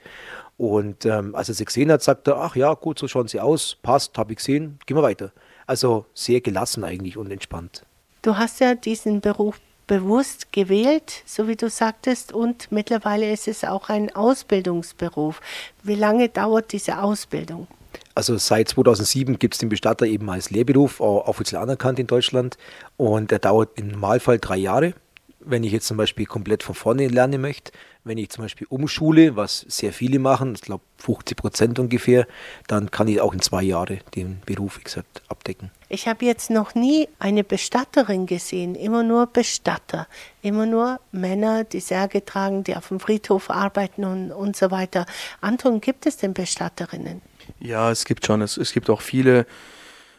Und 0.58 1.06
ähm, 1.06 1.36
als 1.36 1.50
er 1.50 1.56
sie 1.56 1.66
gesehen 1.66 1.92
hat, 1.92 2.02
sagt 2.02 2.28
er, 2.28 2.38
ach 2.38 2.56
ja, 2.56 2.74
gut, 2.74 2.98
so 2.98 3.08
schauen 3.08 3.28
sie 3.28 3.40
aus, 3.40 3.78
passt, 3.82 4.18
habe 4.18 4.32
ich 4.32 4.38
gesehen, 4.38 4.80
gehen 4.86 4.98
wir 4.98 5.04
weiter. 5.04 5.32
Also 5.68 6.06
sehr 6.14 6.42
gelassen 6.42 6.84
eigentlich 6.84 7.18
und 7.18 7.32
entspannt. 7.32 7.84
Du 8.22 8.38
hast 8.38 8.60
ja 8.60 8.74
diesen 8.74 9.22
Beruf 9.22 9.60
bewusst 9.88 10.52
gewählt, 10.52 11.24
so 11.26 11.48
wie 11.48 11.56
du 11.56 11.70
sagtest, 11.70 12.34
und 12.34 12.72
mittlerweile 12.72 13.32
ist 13.32 13.48
es 13.48 13.64
auch 13.64 13.90
ein 13.90 14.16
Ausbildungsberuf. 14.16 15.42
Wie 15.84 15.96
lange 15.96 16.30
dauert 16.30 16.72
diese 16.72 17.02
Ausbildung? 17.02 17.68
Also 18.16 18.38
seit 18.38 18.70
2007 18.70 19.40
gibt 19.40 19.56
es 19.56 19.60
den 19.60 19.68
Bestatter 19.68 20.06
eben 20.06 20.30
als 20.30 20.50
Lehrberuf, 20.50 21.02
offiziell 21.02 21.62
anerkannt 21.62 22.00
in 22.00 22.08
Deutschland. 22.08 22.58
Und 22.96 23.30
der 23.30 23.40
dauert 23.40 23.78
im 23.78 23.90
Normalfall 23.90 24.40
drei 24.40 24.56
Jahre. 24.56 24.94
Wenn 25.42 25.64
ich 25.64 25.74
jetzt 25.74 25.86
zum 25.86 25.98
Beispiel 25.98 26.26
komplett 26.26 26.64
von 26.64 26.74
vorne 26.74 27.08
lernen 27.08 27.42
möchte, 27.42 27.72
wenn 28.06 28.18
ich 28.18 28.30
zum 28.30 28.46
Beispiel 28.46 28.66
umschule, 28.70 29.36
was 29.36 29.66
sehr 29.68 29.92
viele 29.92 30.18
machen, 30.18 30.54
ich 30.56 30.62
glaube 30.62 30.84
50 30.98 31.38
Prozent 31.38 31.78
ungefähr, 31.78 32.26
dann 32.68 32.90
kann 32.90 33.08
ich 33.08 33.20
auch 33.20 33.34
in 33.34 33.42
zwei 33.42 33.64
Jahren 33.64 34.00
den 34.16 34.40
Beruf, 34.46 34.82
gesagt, 34.84 35.22
abdecken. 35.28 35.70
Ich 35.90 36.08
habe 36.08 36.26
jetzt 36.26 36.50
noch 36.50 36.74
nie 36.74 37.10
eine 37.20 37.44
Bestatterin 37.44 38.28
gesehen, 38.28 38.76
immer 38.76 39.04
nur 39.04 39.28
Bestatter, 39.28 40.08
immer 40.42 40.66
nur 40.66 41.00
Männer, 41.12 41.64
die 41.64 41.80
Särge 41.80 42.24
tragen, 42.24 42.64
die 42.64 42.76
auf 42.76 42.88
dem 42.88 43.00
Friedhof 43.00 43.50
arbeiten 43.50 44.06
und, 44.06 44.32
und 44.32 44.56
so 44.56 44.72
weiter. 44.72 45.06
Anton, 45.42 45.82
gibt 45.82 46.06
es 46.06 46.18
denn 46.18 46.34
Bestatterinnen? 46.34 47.22
Ja, 47.60 47.92
es 47.92 48.06
gibt 48.06 48.26
schon. 48.26 48.42
Es, 48.42 48.58
es 48.58 48.74
gibt 48.74 48.90
auch 48.90 49.02
viele, 49.02 49.46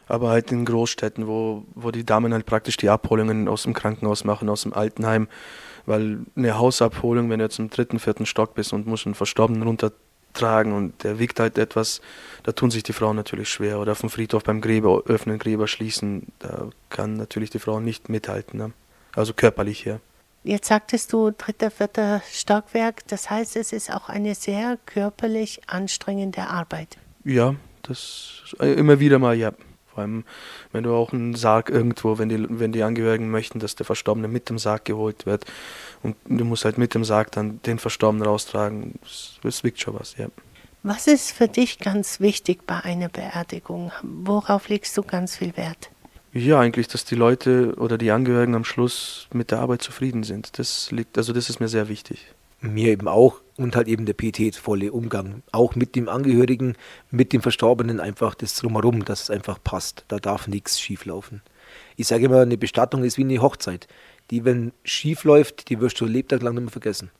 aber 0.07 0.29
halt 0.29 0.51
in 0.51 0.65
Großstädten, 0.65 1.27
wo, 1.27 1.65
wo 1.75 1.91
die 1.91 2.05
Damen 2.05 2.33
halt 2.33 2.45
praktisch 2.45 2.77
die 2.77 2.89
Abholungen 2.89 3.47
aus 3.47 3.63
dem 3.63 3.73
Krankenhaus 3.73 4.23
machen, 4.23 4.49
aus 4.49 4.63
dem 4.63 4.73
Altenheim. 4.73 5.27
Weil 5.85 6.19
eine 6.35 6.57
Hausabholung, 6.57 7.29
wenn 7.29 7.39
du 7.39 7.45
jetzt 7.45 7.59
im 7.59 7.69
dritten, 7.69 7.99
vierten 7.99 8.25
Stock 8.25 8.55
bist 8.55 8.73
und 8.73 8.87
musst 8.87 9.05
einen 9.05 9.15
Verstorbenen 9.15 9.63
runter 9.63 9.91
tragen 10.33 10.73
und 10.73 11.03
der 11.03 11.19
wiegt 11.19 11.39
halt 11.39 11.57
etwas, 11.57 12.01
da 12.43 12.51
tun 12.51 12.71
sich 12.71 12.83
die 12.83 12.93
Frauen 12.93 13.15
natürlich 13.15 13.49
schwer. 13.49 13.79
Oder 13.79 13.93
auf 13.93 14.01
dem 14.01 14.09
Friedhof 14.09 14.43
beim 14.43 14.61
Gräber 14.61 15.03
öffnen, 15.05 15.39
Gräber 15.39 15.67
schließen, 15.67 16.27
da 16.39 16.69
kann 16.89 17.15
natürlich 17.15 17.49
die 17.49 17.59
Frau 17.59 17.79
nicht 17.79 18.09
mithalten. 18.09 18.59
Ne? 18.59 18.71
Also 19.15 19.33
körperlich 19.33 19.85
her. 19.85 19.99
Jetzt 20.43 20.67
sagtest 20.67 21.11
du 21.11 21.31
dritter, 21.31 21.71
vierter 21.71 22.21
Stockwerk, 22.31 23.05
das 23.07 23.29
heißt, 23.29 23.57
es 23.57 23.73
ist 23.73 23.91
auch 23.91 24.07
eine 24.07 24.33
sehr 24.35 24.77
körperlich 24.85 25.61
anstrengende 25.67 26.47
Arbeit. 26.47 26.97
Ja, 27.27 27.55
das 27.83 28.55
immer 28.59 29.01
wieder 29.01 29.19
mal, 29.19 29.35
ja. 29.35 29.51
Vor 29.93 30.03
allem, 30.03 30.23
wenn 30.71 30.83
du 30.83 30.93
auch 30.93 31.11
einen 31.11 31.35
Sarg 31.35 31.69
irgendwo, 31.69 32.17
wenn 32.17 32.29
die, 32.29 32.45
wenn 32.47 32.71
die 32.71 32.83
Angehörigen 32.83 33.29
möchten, 33.29 33.59
dass 33.59 33.75
der 33.75 33.85
Verstorbene 33.85 34.29
mit 34.29 34.49
dem 34.49 34.57
Sarg 34.57 34.85
geholt 34.85 35.25
wird 35.25 35.43
und 36.03 36.15
du 36.25 36.45
musst 36.45 36.63
halt 36.63 36.77
mit 36.77 36.93
dem 36.93 37.03
Sarg 37.03 37.31
dann 37.31 37.61
den 37.63 37.79
Verstorbenen 37.79 38.25
raustragen, 38.25 38.97
es 39.03 39.63
wiegt 39.63 39.81
schon 39.81 39.99
was, 39.99 40.15
ja. 40.17 40.27
Was 40.83 41.07
ist 41.07 41.31
für 41.31 41.49
dich 41.49 41.79
ganz 41.79 42.21
wichtig 42.21 42.65
bei 42.65 42.79
einer 42.79 43.09
Beerdigung? 43.09 43.91
Worauf 44.03 44.69
legst 44.69 44.95
du 44.95 45.01
ganz 45.01 45.35
viel 45.35 45.57
Wert? 45.57 45.89
Ja, 46.31 46.61
eigentlich, 46.61 46.87
dass 46.87 47.03
die 47.03 47.15
Leute 47.15 47.73
oder 47.77 47.97
die 47.97 48.11
Angehörigen 48.11 48.55
am 48.55 48.63
Schluss 48.63 49.27
mit 49.33 49.51
der 49.51 49.59
Arbeit 49.59 49.81
zufrieden 49.81 50.23
sind. 50.23 50.59
Das 50.59 50.91
liegt, 50.91 51.17
also 51.17 51.33
das 51.33 51.49
ist 51.49 51.59
mir 51.59 51.67
sehr 51.67 51.89
wichtig. 51.89 52.27
Mir 52.61 52.89
eben 52.89 53.09
auch 53.09 53.41
und 53.57 53.75
halt 53.75 53.87
eben 53.87 54.05
der 54.05 54.13
pietätvolle 54.13 54.91
Umgang. 54.91 55.43
Auch 55.51 55.75
mit 55.75 55.95
dem 55.95 56.09
Angehörigen, 56.09 56.75
mit 57.11 57.33
dem 57.33 57.41
Verstorbenen 57.41 57.99
einfach 57.99 58.35
das 58.35 58.55
drumherum, 58.55 59.03
dass 59.03 59.23
es 59.23 59.29
einfach 59.29 59.61
passt. 59.63 60.05
Da 60.07 60.17
darf 60.17 60.47
nichts 60.47 60.79
schieflaufen. 60.79 61.41
Ich 61.95 62.07
sage 62.07 62.25
immer, 62.25 62.41
eine 62.41 62.57
Bestattung 62.57 63.03
ist 63.03 63.17
wie 63.17 63.23
eine 63.23 63.41
Hochzeit. 63.41 63.87
Die, 64.29 64.45
wenn 64.45 64.71
schief 64.83 65.23
läuft, 65.23 65.69
die 65.69 65.79
wirst 65.79 65.99
du 65.99 66.05
Lebtag 66.05 66.41
lang 66.41 66.55
nicht 66.55 66.63
mehr 66.63 66.71
vergessen. 66.71 67.11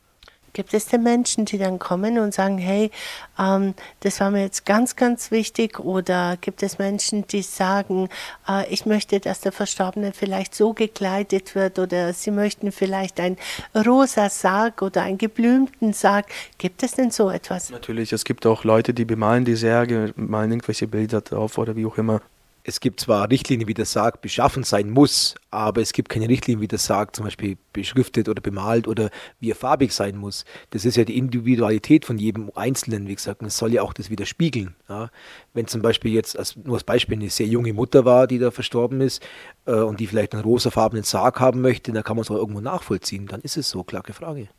Gibt 0.57 0.73
es 0.73 0.87
denn 0.87 1.03
Menschen, 1.03 1.45
die 1.45 1.59
dann 1.59 1.77
kommen 1.77 2.17
und 2.17 2.33
sagen, 2.33 2.57
hey, 2.57 2.89
ähm, 3.37 3.75
das 3.99 4.19
war 4.19 4.31
mir 4.31 4.41
jetzt 4.41 4.65
ganz, 4.65 4.95
ganz 4.95 5.29
wichtig? 5.29 5.79
Oder 5.79 6.35
gibt 6.41 6.63
es 6.63 6.79
Menschen, 6.79 7.27
die 7.27 7.43
sagen, 7.43 8.09
äh, 8.49 8.67
ich 8.73 8.87
möchte, 8.87 9.19
dass 9.19 9.39
der 9.39 9.51
Verstorbene 9.51 10.13
vielleicht 10.13 10.55
so 10.55 10.73
gekleidet 10.73 11.53
wird 11.53 11.77
oder 11.77 12.11
sie 12.11 12.31
möchten 12.31 12.71
vielleicht 12.71 13.19
ein 13.19 13.37
rosa 13.75 14.31
Sarg 14.31 14.81
oder 14.81 15.03
einen 15.03 15.19
geblümten 15.19 15.93
Sarg? 15.93 16.25
Gibt 16.57 16.81
es 16.81 16.93
denn 16.93 17.11
so 17.11 17.29
etwas? 17.29 17.69
Natürlich, 17.69 18.11
es 18.11 18.25
gibt 18.25 18.47
auch 18.47 18.63
Leute, 18.63 18.95
die 18.95 19.05
bemalen 19.05 19.45
die 19.45 19.55
Särge, 19.55 20.11
malen 20.15 20.53
irgendwelche 20.53 20.87
Bilder 20.87 21.21
drauf 21.21 21.59
oder 21.59 21.75
wie 21.75 21.85
auch 21.85 21.99
immer 21.99 22.19
es 22.69 22.81
gibt 22.81 22.99
zwar 22.99 23.29
Richtlinien, 23.31 23.65
wie 23.69 23.73
der 23.73 23.85
Sarg 23.85 24.19
beschaffen 24.19 24.63
sein 24.63 24.89
muss, 24.89 25.35
aber 25.51 25.81
es 25.81 25.93
gibt 25.93 26.09
keine 26.09 26.27
Richtlinien, 26.27 26.61
wie 26.61 26.67
der 26.67 26.79
Sarg 26.79 27.15
zum 27.15 27.23
Beispiel 27.23 27.57
beschriftet 27.71 28.27
oder 28.27 28.41
bemalt 28.41 28.89
oder 28.89 29.09
wie 29.39 29.51
er 29.51 29.55
farbig 29.55 29.93
sein 29.93 30.17
muss. 30.17 30.43
Das 30.71 30.83
ist 30.83 30.97
ja 30.97 31.05
die 31.05 31.17
Individualität 31.17 32.03
von 32.03 32.17
jedem 32.17 32.51
Einzelnen, 32.55 33.07
wie 33.07 33.15
gesagt, 33.15 33.39
und 33.39 33.47
es 33.47 33.57
soll 33.57 33.71
ja 33.71 33.83
auch 33.83 33.93
das 33.93 34.09
widerspiegeln. 34.09 34.75
Ja. 34.89 35.09
Wenn 35.53 35.67
zum 35.67 35.81
Beispiel 35.81 36.11
jetzt, 36.11 36.37
als, 36.37 36.57
nur 36.57 36.75
als 36.75 36.83
Beispiel, 36.83 37.15
eine 37.15 37.29
sehr 37.29 37.47
junge 37.47 37.71
Mutter 37.71 38.03
war, 38.03 38.27
die 38.27 38.37
da 38.37 38.51
verstorben 38.51 38.99
ist 38.99 39.25
äh, 39.65 39.71
und 39.71 40.01
die 40.01 40.07
vielleicht 40.07 40.33
einen 40.33 40.43
rosafarbenen 40.43 41.05
Sarg 41.05 41.39
haben 41.39 41.61
möchte, 41.61 41.93
dann 41.93 42.03
kann 42.03 42.17
man 42.17 42.23
es 42.23 42.31
auch 42.31 42.35
irgendwo 42.35 42.59
nachvollziehen. 42.59 43.27
Dann 43.27 43.39
ist 43.39 43.55
es 43.55 43.69
so, 43.69 43.83
klare 43.83 44.11
Frage. 44.11 44.49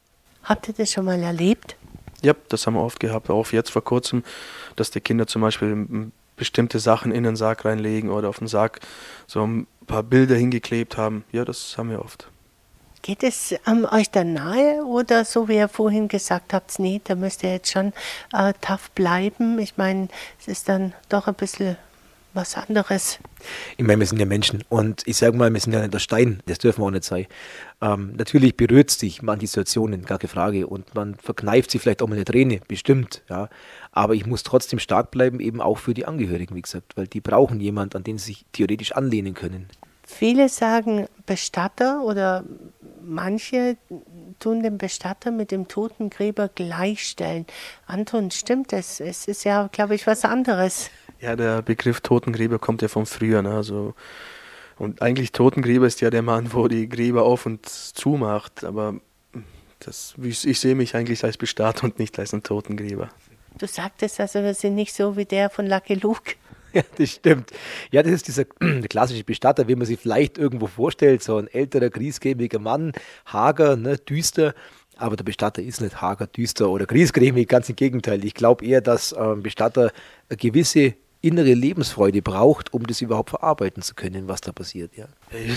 Habt 0.44 0.66
ihr 0.66 0.72
das 0.72 0.90
schon 0.90 1.04
mal 1.04 1.22
erlebt? 1.22 1.76
Ja, 2.22 2.32
das 2.48 2.66
haben 2.66 2.72
wir 2.72 2.82
oft 2.82 3.00
gehabt, 3.00 3.28
auch 3.28 3.52
jetzt 3.52 3.70
vor 3.70 3.84
kurzem, 3.84 4.24
dass 4.76 4.90
die 4.90 5.02
Kinder 5.02 5.26
zum 5.26 5.42
Beispiel 5.42 6.10
bestimmte 6.38 6.78
Sachen 6.78 7.12
in 7.12 7.24
den 7.24 7.36
Sarg 7.36 7.64
reinlegen 7.64 8.10
oder 8.10 8.28
auf 8.28 8.38
den 8.38 8.48
Sarg 8.48 8.80
so 9.26 9.46
ein 9.46 9.66
paar 9.86 10.02
Bilder 10.02 10.36
hingeklebt 10.36 10.96
haben. 10.96 11.24
Ja, 11.32 11.44
das 11.44 11.76
haben 11.76 11.90
wir 11.90 12.00
oft. 12.00 12.28
Geht 13.02 13.22
es 13.22 13.54
ähm, 13.66 13.86
euch 13.90 14.10
dann 14.10 14.32
nahe 14.32 14.84
oder 14.84 15.24
so 15.24 15.48
wie 15.48 15.56
ihr 15.56 15.68
vorhin 15.68 16.08
gesagt 16.08 16.52
habt, 16.52 16.78
nee, 16.78 17.00
da 17.04 17.14
müsst 17.14 17.42
ihr 17.42 17.52
jetzt 17.52 17.70
schon 17.70 17.92
äh, 18.32 18.52
tough 18.60 18.90
bleiben? 18.90 19.58
Ich 19.58 19.76
meine, 19.76 20.08
es 20.40 20.48
ist 20.48 20.68
dann 20.68 20.94
doch 21.08 21.28
ein 21.28 21.34
bisschen 21.34 21.76
was 22.34 22.56
anderes. 22.56 23.18
Ich 23.76 23.84
meine, 23.84 24.00
wir 24.00 24.06
sind 24.06 24.18
ja 24.18 24.26
Menschen 24.26 24.64
und 24.68 25.02
ich 25.06 25.16
sage 25.16 25.36
mal, 25.36 25.52
wir 25.52 25.60
sind 25.60 25.72
ja 25.72 25.80
nicht 25.80 25.94
der 25.94 25.98
Stein, 25.98 26.42
das 26.46 26.58
dürfen 26.58 26.82
wir 26.82 26.86
auch 26.86 26.90
nicht 26.90 27.04
sein. 27.04 27.26
Ähm, 27.80 28.14
natürlich 28.16 28.56
berührt 28.56 28.90
sich 28.90 29.22
manche 29.22 29.46
Situationen, 29.46 30.04
gar 30.04 30.18
keine 30.18 30.28
Frage, 30.28 30.66
und 30.66 30.94
man 30.94 31.14
verkneift 31.14 31.70
sich 31.70 31.80
vielleicht 31.80 32.02
auch 32.02 32.08
mal 32.08 32.16
eine 32.16 32.24
Träne, 32.24 32.60
bestimmt, 32.68 33.22
ja. 33.28 33.48
Aber 33.92 34.14
ich 34.14 34.26
muss 34.26 34.42
trotzdem 34.42 34.78
stark 34.78 35.10
bleiben, 35.10 35.40
eben 35.40 35.60
auch 35.60 35.78
für 35.78 35.94
die 35.94 36.06
Angehörigen, 36.06 36.54
wie 36.54 36.62
gesagt, 36.62 36.96
weil 36.96 37.06
die 37.06 37.20
brauchen 37.20 37.60
jemanden, 37.60 37.96
an 37.96 38.04
den 38.04 38.18
sie 38.18 38.26
sich 38.26 38.44
theoretisch 38.52 38.92
anlehnen 38.92 39.34
können. 39.34 39.68
Viele 40.04 40.48
sagen 40.48 41.06
Bestatter 41.26 42.02
oder 42.02 42.42
manche 43.02 43.76
tun 44.38 44.62
den 44.62 44.78
Bestatter 44.78 45.30
mit 45.30 45.50
dem 45.50 45.68
Totengräber 45.68 46.48
gleichstellen. 46.48 47.46
Anton, 47.86 48.30
stimmt 48.30 48.72
das? 48.72 49.00
Es 49.00 49.28
ist 49.28 49.44
ja, 49.44 49.68
glaube 49.70 49.94
ich, 49.94 50.06
was 50.06 50.24
anderes. 50.24 50.90
Ja, 51.20 51.34
der 51.34 51.62
Begriff 51.62 52.00
Totengräber 52.00 52.58
kommt 52.58 52.82
ja 52.82 52.88
von 52.88 53.06
früher. 53.06 53.42
Ne? 53.42 53.50
Also, 53.50 53.94
und 54.76 55.02
eigentlich 55.02 55.32
Totengräber 55.32 55.86
ist 55.86 56.00
ja 56.00 56.10
der 56.10 56.22
Mann, 56.22 56.52
wo 56.52 56.68
die 56.68 56.88
Gräber 56.88 57.24
auf 57.24 57.46
und 57.46 57.66
zu 57.66 58.10
macht. 58.10 58.64
Aber 58.64 58.94
das, 59.80 60.14
ich, 60.22 60.46
ich 60.46 60.60
sehe 60.60 60.74
mich 60.74 60.94
eigentlich 60.94 61.24
als 61.24 61.36
Bestatter 61.36 61.84
und 61.84 61.98
nicht 61.98 62.18
als 62.18 62.32
ein 62.32 62.42
Totengräber. 62.42 63.10
Du 63.58 63.66
sagtest 63.66 64.20
also, 64.20 64.42
wir 64.42 64.54
sind 64.54 64.76
nicht 64.76 64.94
so 64.94 65.16
wie 65.16 65.24
der 65.24 65.50
von 65.50 65.66
Lucky 65.66 65.94
Luke. 65.94 66.34
Ja, 66.74 66.82
das 66.98 67.12
stimmt. 67.12 67.50
Ja, 67.90 68.02
das 68.02 68.12
ist 68.12 68.28
dieser 68.28 68.44
klassische 68.90 69.24
Bestatter, 69.24 69.66
wie 69.68 69.74
man 69.74 69.86
sich 69.86 69.98
vielleicht 69.98 70.36
irgendwo 70.36 70.66
vorstellt. 70.66 71.22
So 71.22 71.38
ein 71.38 71.48
älterer, 71.48 71.88
griesgrämiger 71.88 72.58
Mann, 72.58 72.92
hager, 73.24 73.74
ne, 73.74 73.96
düster. 73.96 74.54
Aber 74.98 75.16
der 75.16 75.24
Bestatter 75.24 75.62
ist 75.62 75.80
nicht 75.80 76.02
hager, 76.02 76.26
düster 76.26 76.68
oder 76.68 76.84
griesgrämig, 76.84 77.48
ganz 77.48 77.70
im 77.70 77.76
Gegenteil. 77.76 78.22
Ich 78.22 78.34
glaube 78.34 78.66
eher, 78.66 78.82
dass 78.82 79.14
ein 79.14 79.42
Bestatter 79.42 79.92
eine 80.28 80.36
gewisse 80.36 80.94
innere 81.28 81.54
Lebensfreude 81.54 82.22
braucht, 82.22 82.72
um 82.72 82.86
das 82.86 83.00
überhaupt 83.00 83.30
verarbeiten 83.30 83.82
zu 83.82 83.94
können, 83.94 84.28
was 84.28 84.40
da 84.40 84.52
passiert. 84.52 84.92
Ja. 84.96 85.06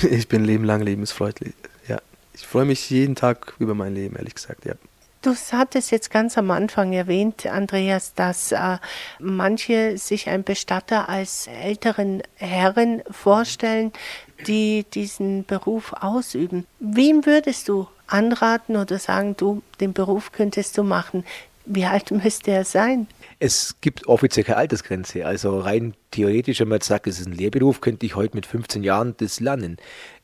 Ich 0.10 0.28
bin 0.28 0.44
Leben 0.44 0.66
lang 0.66 0.82
lebensfreundlich. 0.82 1.54
Ja. 1.88 2.00
Ich 2.34 2.46
freue 2.46 2.66
mich 2.66 2.90
jeden 2.90 3.16
Tag 3.16 3.56
über 3.60 3.74
mein 3.74 3.96
Leben, 3.96 4.16
ehrlich 4.16 4.36
gesagt, 4.36 4.66
ja. 4.66 4.74
Du 5.22 5.36
hattest 5.52 5.92
jetzt 5.92 6.10
ganz 6.10 6.36
am 6.40 6.50
Anfang 6.50 6.94
erwähnt, 6.94 7.46
Andreas, 7.46 8.16
dass 8.16 8.52
äh, 8.52 8.78
manche 9.20 9.96
sich 10.00 10.28
einen 10.28 10.44
Bestatter 10.44 11.10
als 11.10 11.46
älteren 11.46 12.24
Herren 12.38 13.04
vorstellen, 13.12 13.92
die 14.48 14.84
diesen 14.92 15.46
Beruf 15.46 15.94
ausüben. 15.94 16.66
Wem 16.80 17.28
würdest 17.28 17.70
du 17.70 17.88
anraten 18.08 18.76
oder 18.78 18.98
sagen, 18.98 19.38
du, 19.38 19.62
den 19.80 19.94
Beruf 19.94 20.32
könntest 20.32 20.78
du 20.80 20.84
machen? 20.84 21.24
Wie 21.66 21.86
alt 21.86 22.12
müsste 22.12 22.52
er 22.52 22.66
sein? 22.66 23.08
Es 23.40 23.76
gibt 23.82 24.08
offiziell 24.08 24.44
keine 24.44 24.58
Altersgrenze. 24.58 25.26
Also 25.26 25.60
rein 25.60 25.94
theoretisch, 26.12 26.60
wenn 26.60 26.70
man 26.70 26.78
jetzt 26.78 26.88
sagt, 26.88 27.08
es 27.08 27.20
ist 27.20 27.28
ein 27.28 27.34
Lehrberuf, 27.34 27.82
könnte 27.82 28.06
ich 28.06 28.16
heute 28.16 28.36
mit 28.36 28.46
15 28.46 28.84
Jahren 28.84 29.16
das 29.18 29.40
lernen. 29.40 29.78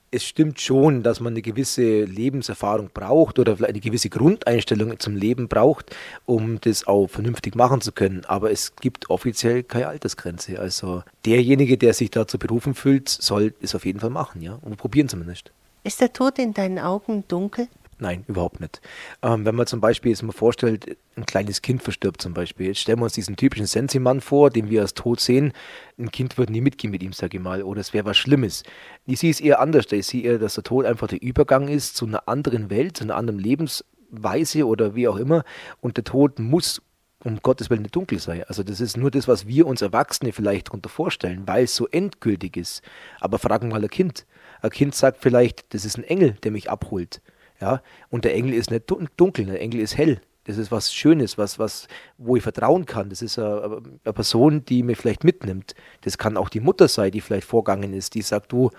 Es 0.10 0.24
stimmt 0.24 0.62
schon, 0.62 1.04
dass 1.04 1.20
man 1.20 1.34
eine 1.34 1.42
gewisse 1.42 2.06
Lebenserfahrung 2.06 2.90
braucht 2.94 3.40
oder 3.40 3.58
eine 3.68 3.80
gewisse 3.80 4.10
Grundeinstellung 4.10 4.98
zum 5.00 5.18
Leben 5.18 5.50
braucht, 5.50 5.94
um 6.26 6.62
das 6.62 6.88
auch 6.88 7.08
vernünftig 7.08 7.56
machen 7.56 7.82
zu 7.82 7.92
können. 7.92 8.24
Aber 8.26 8.50
es 8.50 8.76
gibt 8.78 9.10
offiziell 9.10 9.64
keine 9.64 9.90
Altersgrenze. 9.90 10.60
Also 10.60 11.04
derjenige, 11.26 11.78
der 11.78 11.94
sich 11.94 12.10
dazu 12.10 12.40
berufen 12.40 12.74
fühlt, 12.74 13.10
soll 13.10 13.54
es 13.62 13.76
auf 13.76 13.86
jeden 13.86 14.00
Fall 14.00 14.10
machen, 14.10 14.42
ja. 14.42 14.58
Und 14.62 14.78
probieren 14.78 15.10
zumindest. 15.10 15.52
Ist 15.84 16.00
der 16.00 16.14
Tod 16.14 16.40
in 16.40 16.54
deinen 16.54 16.80
Augen 16.80 17.26
dunkel? 17.28 17.68
Nein, 18.00 18.26
überhaupt 18.28 18.60
nicht. 18.60 18.80
Ähm, 19.24 19.44
wenn 19.46 19.56
man 19.56 19.66
zum 19.66 19.82
Beispiel 19.82 20.12
jetzt 20.12 20.22
mal 20.22 20.32
vorstellt, 20.32 20.98
ein 21.16 21.26
kleines 21.26 21.64
Kind 21.64 21.82
verstirbt 21.82 22.22
zum 22.22 22.36
Beispiel. 22.36 22.68
Jetzt 22.68 22.82
stellen 22.82 23.00
wir 23.00 23.06
uns 23.06 23.14
diesen 23.14 23.36
typischen 23.36 23.66
Sensi-Mann 23.66 24.22
vor, 24.22 24.52
den 24.52 24.70
wir 24.70 24.82
als 24.82 24.94
tot 24.94 25.20
sehen. 25.20 25.52
Ein 25.98 26.12
Kind 26.12 26.38
würde 26.38 26.52
nie 26.52 26.62
mitgehen 26.62 26.92
mit 26.92 27.02
ihm, 27.02 27.12
sage 27.12 27.38
ich 27.38 27.44
mal, 27.44 27.64
oder 27.64 27.82
es 27.82 27.94
wäre 27.94 28.06
was 28.06 28.18
Schlimmes. 28.18 28.62
Ich 29.08 29.20
sehe 29.20 29.32
es 29.32 29.40
eher 29.40 29.60
anders. 29.60 29.92
Ich 29.92 30.06
sehe 30.06 30.22
eher, 30.22 30.38
dass 30.38 30.54
der 30.54 30.64
Tod 30.64 30.86
einfach 30.86 31.08
der 31.08 31.24
Übergang 31.24 31.68
ist 31.70 31.96
zu 31.96 32.06
einer 32.06 32.28
anderen 32.28 32.70
Welt, 32.70 32.98
zu 32.98 33.04
einer 33.04 33.16
anderen 33.16 33.40
Lebensweise 33.40 34.68
oder 34.68 34.94
wie 34.94 35.08
auch 35.08 35.18
immer. 35.18 35.44
Und 35.82 35.98
der 35.98 36.04
Tod 36.04 36.38
muss 36.38 36.84
um 37.24 37.40
Gottes 37.42 37.72
Willen 37.72 37.82
nicht 37.82 37.96
dunkel 37.96 38.20
sein. 38.20 38.44
Also 38.48 38.62
das 38.62 38.80
ist 38.80 38.96
nur 38.96 39.10
das, 39.10 39.28
was 39.28 39.48
wir 39.48 39.66
uns 39.66 39.82
Erwachsene 39.82 40.34
vielleicht 40.34 40.68
darunter 40.68 40.90
vorstellen, 40.90 41.48
weil 41.48 41.64
es 41.64 41.76
so 41.76 41.88
endgültig 41.88 42.58
ist. 42.58 42.84
Aber 43.20 43.40
fragen 43.40 43.70
mal 43.70 43.82
ein 43.82 43.90
Kind. 43.90 44.28
Ein 44.62 44.70
Kind 44.70 44.94
sagt 44.94 45.18
vielleicht, 45.22 45.74
das 45.74 45.84
ist 45.84 45.98
ein 45.98 46.04
Engel, 46.04 46.34
der 46.44 46.52
mich 46.52 46.70
abholt. 46.70 47.22
Ja, 47.60 47.82
und 48.10 48.24
der 48.26 48.36
Engel 48.36 48.54
ist 48.54 48.72
nicht 48.72 48.92
dunkel, 49.18 49.46
der 49.46 49.60
Engel 49.60 49.82
ist 49.82 49.98
hell. 49.98 50.22
Das 50.48 50.58
ist 50.58 50.72
was 50.72 50.94
Schönes, 50.94 51.38
was, 51.38 51.60
was, 51.60 51.88
wo 52.18 52.38
ich 52.38 52.44
vertrauen 52.44 52.86
kann. 52.86 53.10
Das 53.10 53.22
ist 53.22 53.38
eine, 53.38 53.82
eine 54.06 54.14
Person, 54.14 54.64
die 54.64 54.82
mir 54.82 54.96
vielleicht 54.96 55.26
mitnimmt. 55.26 55.76
Das 56.02 56.18
kann 56.18 56.38
auch 56.38 56.48
die 56.48 56.62
Mutter 56.62 56.88
sein, 56.88 57.12
die 57.12 57.20
vielleicht 57.20 57.48
vorgegangen 57.48 57.94
ist, 57.94 58.14
die 58.14 58.22
sagt, 58.22 58.54
du, 58.54 58.72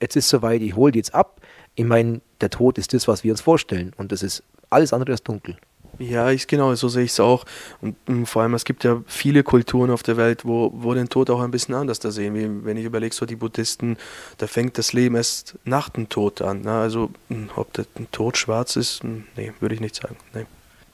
jetzt 0.00 0.16
ist 0.16 0.28
soweit, 0.28 0.60
ich 0.60 0.76
hole 0.76 0.92
die 0.92 0.98
jetzt 0.98 1.14
ab. 1.14 1.40
Ich 1.74 1.86
meine, 1.86 2.20
der 2.42 2.50
Tod 2.50 2.76
ist 2.76 2.92
das, 2.92 3.08
was 3.08 3.24
wir 3.24 3.32
uns 3.32 3.40
vorstellen. 3.40 3.92
Und 3.96 4.12
das 4.12 4.22
ist 4.22 4.42
alles 4.68 4.92
andere 4.92 5.12
als 5.12 5.22
dunkel. 5.22 5.56
Ja, 5.98 6.30
ich, 6.30 6.46
genau, 6.46 6.74
so 6.74 6.88
sehe 6.88 7.04
ich 7.04 7.12
es 7.12 7.20
auch. 7.20 7.44
Und, 7.80 7.96
und, 8.06 8.22
mm, 8.22 8.24
vor 8.24 8.42
allem, 8.42 8.54
es 8.54 8.64
gibt 8.64 8.84
ja 8.84 9.02
viele 9.06 9.42
Kulturen 9.42 9.90
auf 9.90 10.02
der 10.02 10.16
Welt, 10.16 10.44
wo, 10.44 10.72
wo 10.74 10.94
den 10.94 11.08
Tod 11.08 11.30
auch 11.30 11.40
ein 11.40 11.50
bisschen 11.50 11.74
anders 11.74 12.00
da 12.00 12.10
sehen. 12.10 12.34
Wie, 12.34 12.64
wenn 12.64 12.76
ich 12.76 12.84
überlege, 12.84 13.14
so 13.14 13.26
die 13.26 13.36
Buddhisten, 13.36 13.96
da 14.38 14.46
fängt 14.46 14.78
das 14.78 14.92
Leben 14.92 15.16
erst 15.16 15.56
nach 15.64 15.88
dem 15.88 16.08
Tod 16.08 16.42
an. 16.42 16.62
Ne? 16.62 16.72
Also, 16.72 17.10
mm, 17.28 17.46
ob 17.56 17.72
der 17.72 17.86
Tod 18.12 18.36
schwarz 18.36 18.76
ist, 18.76 19.04
mm, 19.04 19.24
nee, 19.36 19.52
würde 19.60 19.74
ich 19.74 19.80
nicht 19.80 19.96
sagen. 19.96 20.16
Nee. 20.34 20.46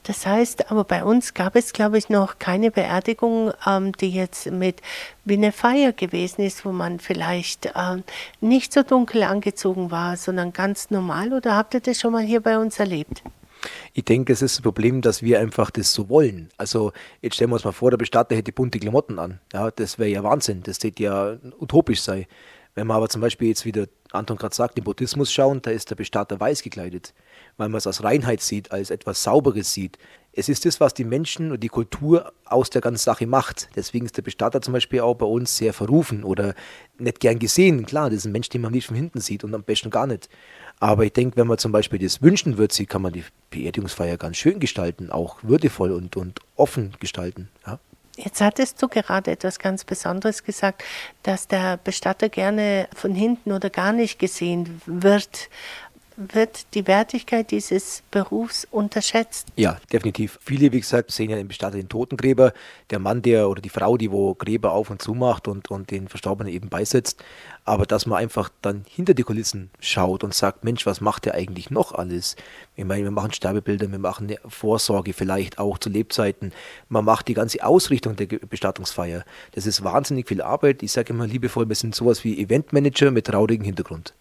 Das 0.03 0.25
heißt, 0.25 0.69
aber 0.69 0.83
bei 0.83 1.03
uns 1.05 1.33
gab 1.33 1.55
es, 1.55 1.71
glaube 1.71 1.97
ich, 1.97 2.09
noch 2.09 2.37
keine 2.37 2.71
Beerdigung, 2.71 3.53
ähm, 3.65 3.93
die 3.93 4.09
jetzt 4.09 4.51
mit 4.51 4.81
wie 5.23 5.35
eine 5.35 5.53
Feier 5.53 5.93
gewesen 5.93 6.41
ist, 6.41 6.65
wo 6.65 6.73
man 6.73 6.99
vielleicht 6.99 7.71
ähm, 7.75 8.03
nicht 8.41 8.73
so 8.73 8.83
dunkel 8.83 9.23
angezogen 9.23 9.91
war, 9.91 10.17
sondern 10.17 10.51
ganz 10.51 10.91
normal. 10.91 11.31
Oder 11.31 11.55
habt 11.55 11.73
ihr 11.73 11.79
das 11.79 12.01
schon 12.01 12.11
mal 12.11 12.23
hier 12.23 12.41
bei 12.41 12.57
uns 12.57 12.79
erlebt? 12.79 13.23
Ich 13.93 14.05
denke, 14.05 14.33
es 14.33 14.41
ist 14.41 14.57
das 14.57 14.61
Problem, 14.61 15.01
dass 15.01 15.21
wir 15.21 15.39
einfach 15.39 15.71
das 15.71 15.93
so 15.93 16.09
wollen. 16.09 16.49
Also 16.57 16.91
jetzt 17.21 17.35
stellen 17.35 17.51
wir 17.51 17.55
uns 17.55 17.63
mal 17.63 17.71
vor, 17.71 17.91
der 17.91 17.97
Bestatter 17.97 18.35
hätte 18.35 18.51
bunte 18.51 18.79
Klamotten 18.79 19.19
an. 19.19 19.39
Ja, 19.53 19.71
das 19.71 19.99
wäre 19.99 20.09
ja 20.09 20.23
Wahnsinn. 20.23 20.63
Das 20.63 20.77
hätte 20.83 21.03
ja 21.03 21.37
utopisch 21.59 22.01
sein. 22.01 22.25
Wenn 22.75 22.87
man 22.87 22.97
aber 22.97 23.09
zum 23.09 23.21
Beispiel 23.21 23.49
jetzt 23.49 23.65
wieder, 23.65 23.85
Anton 24.11 24.37
gerade 24.37 24.55
sagt, 24.55 24.77
den 24.77 24.83
Buddhismus 24.83 25.31
schauen, 25.31 25.61
da 25.61 25.71
ist 25.71 25.91
der 25.91 25.95
Bestatter 25.95 26.39
weiß 26.39 26.63
gekleidet, 26.63 27.13
weil 27.57 27.69
man 27.69 27.77
es 27.77 27.87
als 27.87 28.03
Reinheit 28.03 28.41
sieht, 28.41 28.71
als 28.71 28.89
etwas 28.89 29.21
Sauberes 29.23 29.73
sieht. 29.73 29.97
Es 30.35 30.49
ist 30.49 30.65
das, 30.65 30.79
was 30.79 30.95
die 30.95 31.03
Menschen 31.03 31.51
und 31.51 31.61
die 31.61 31.67
Kultur 31.67 32.33
aus 32.45 32.71
der 32.71 32.81
ganzen 32.81 33.03
Sache 33.03 33.27
macht. 33.27 33.69
Deswegen 33.75 34.05
ist 34.05 34.17
der 34.17 34.23
Bestatter 34.23 34.61
zum 34.61 34.73
Beispiel 34.73 35.01
auch 35.01 35.13
bei 35.13 35.27
uns 35.27 35.55
sehr 35.57 35.73
verrufen 35.73 36.23
oder 36.23 36.55
nicht 36.97 37.19
gern 37.19 37.37
gesehen. 37.37 37.85
Klar, 37.85 38.09
das 38.09 38.19
ist 38.19 38.25
ein 38.25 38.31
Mensch, 38.31 38.49
den 38.49 38.61
man 38.61 38.71
nicht 38.71 38.87
von 38.87 38.95
hinten 38.95 39.21
sieht 39.21 39.43
und 39.43 39.53
am 39.53 39.63
besten 39.63 39.91
gar 39.91 40.07
nicht. 40.07 40.29
Aber 40.79 41.05
ich 41.05 41.13
denke, 41.13 41.37
wenn 41.37 41.47
man 41.47 41.59
zum 41.59 41.71
Beispiel 41.71 41.99
das 41.99 42.23
wünschen 42.23 42.57
würde, 42.57 42.85
kann 42.85 43.03
man 43.03 43.13
die 43.13 43.23
Beerdigungsfeier 43.51 44.17
ganz 44.17 44.37
schön 44.37 44.59
gestalten, 44.59 45.11
auch 45.11 45.37
würdevoll 45.43 45.91
und, 45.91 46.17
und 46.17 46.39
offen 46.55 46.93
gestalten. 46.99 47.49
Ja. 47.67 47.79
Jetzt 48.15 48.41
hattest 48.41 48.79
du 48.81 48.87
gerade 48.87 49.31
etwas 49.31 49.57
ganz 49.57 49.83
Besonderes 49.83 50.43
gesagt, 50.43 50.83
dass 51.23 51.47
der 51.47 51.77
Bestatter 51.77 52.29
gerne 52.29 52.87
von 52.95 53.15
hinten 53.15 53.51
oder 53.51 53.71
gar 53.71 53.91
nicht 53.91 54.19
gesehen 54.19 54.81
wird 54.85 55.49
wird 56.17 56.73
die 56.73 56.87
Wertigkeit 56.87 57.51
dieses 57.51 58.03
Berufs 58.11 58.67
unterschätzt. 58.69 59.47
Ja, 59.55 59.77
definitiv. 59.91 60.39
Viele, 60.41 60.71
wie 60.71 60.79
gesagt, 60.79 61.11
sehen 61.11 61.29
ja 61.29 61.35
den 61.35 61.47
Bestatter 61.47 61.77
den 61.77 61.89
Totengräber, 61.89 62.53
der 62.89 62.99
Mann, 62.99 63.21
der 63.21 63.49
oder 63.49 63.61
die 63.61 63.69
Frau, 63.69 63.97
die 63.97 64.11
wo 64.11 64.35
Gräber 64.35 64.71
auf 64.71 64.89
und 64.89 65.01
zu 65.01 65.13
macht 65.13 65.47
und, 65.47 65.71
und 65.71 65.91
den 65.91 66.07
Verstorbenen 66.07 66.51
eben 66.53 66.69
beisetzt. 66.69 67.23
Aber 67.65 67.85
dass 67.85 68.05
man 68.05 68.17
einfach 68.19 68.49
dann 68.61 68.83
hinter 68.87 69.13
die 69.13 69.23
Kulissen 69.23 69.69
schaut 69.79 70.23
und 70.23 70.33
sagt, 70.33 70.63
Mensch, 70.63 70.85
was 70.85 71.01
macht 71.01 71.25
der 71.25 71.35
eigentlich 71.35 71.69
noch 71.69 71.93
alles? 71.93 72.35
Ich 72.75 72.85
meine, 72.85 73.03
wir 73.03 73.11
machen 73.11 73.31
Sterbebilder, 73.31 73.89
wir 73.91 73.99
machen 73.99 74.27
eine 74.27 74.39
Vorsorge 74.49 75.13
vielleicht 75.13 75.59
auch 75.59 75.77
zu 75.77 75.89
Lebzeiten. 75.89 76.51
Man 76.89 77.05
macht 77.05 77.27
die 77.27 77.33
ganze 77.33 77.63
Ausrichtung 77.63 78.15
der 78.15 78.25
Bestattungsfeier. 78.25 79.23
Das 79.53 79.65
ist 79.65 79.83
wahnsinnig 79.83 80.27
viel 80.27 80.41
Arbeit. 80.41 80.83
Ich 80.83 80.91
sage 80.91 81.13
immer 81.13 81.27
liebevoll, 81.27 81.69
wir 81.69 81.75
sind 81.75 81.95
sowas 81.95 82.23
wie 82.23 82.39
Eventmanager 82.39 83.11
mit 83.11 83.27
traurigem 83.27 83.65
Hintergrund. 83.65 84.13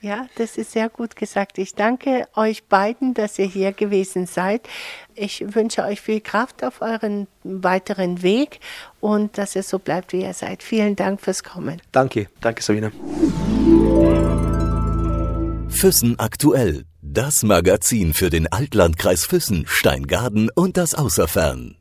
Ja, 0.00 0.26
das 0.36 0.56
ist 0.56 0.72
sehr 0.72 0.88
gut 0.88 1.16
gesagt. 1.16 1.58
Ich 1.58 1.74
danke 1.74 2.26
euch 2.34 2.64
beiden, 2.64 3.14
dass 3.14 3.38
ihr 3.38 3.46
hier 3.46 3.72
gewesen 3.72 4.26
seid. 4.26 4.68
Ich 5.14 5.54
wünsche 5.54 5.82
euch 5.84 6.00
viel 6.00 6.20
Kraft 6.20 6.62
auf 6.64 6.80
euren 6.80 7.26
weiteren 7.42 8.22
Weg 8.22 8.60
und 9.00 9.38
dass 9.38 9.56
ihr 9.56 9.62
so 9.62 9.78
bleibt, 9.78 10.12
wie 10.12 10.22
ihr 10.22 10.34
seid. 10.34 10.62
Vielen 10.62 10.96
Dank 10.96 11.20
fürs 11.20 11.42
Kommen. 11.42 11.80
Danke. 11.92 12.28
Danke, 12.40 12.62
Sabine. 12.62 12.92
Füssen 15.68 16.18
aktuell. 16.18 16.84
Das 17.02 17.42
Magazin 17.42 18.14
für 18.14 18.30
den 18.30 18.50
Altlandkreis 18.50 19.24
Füssen, 19.24 19.64
Steingaden 19.66 20.50
und 20.54 20.76
das 20.76 20.94
Außerfern. 20.94 21.76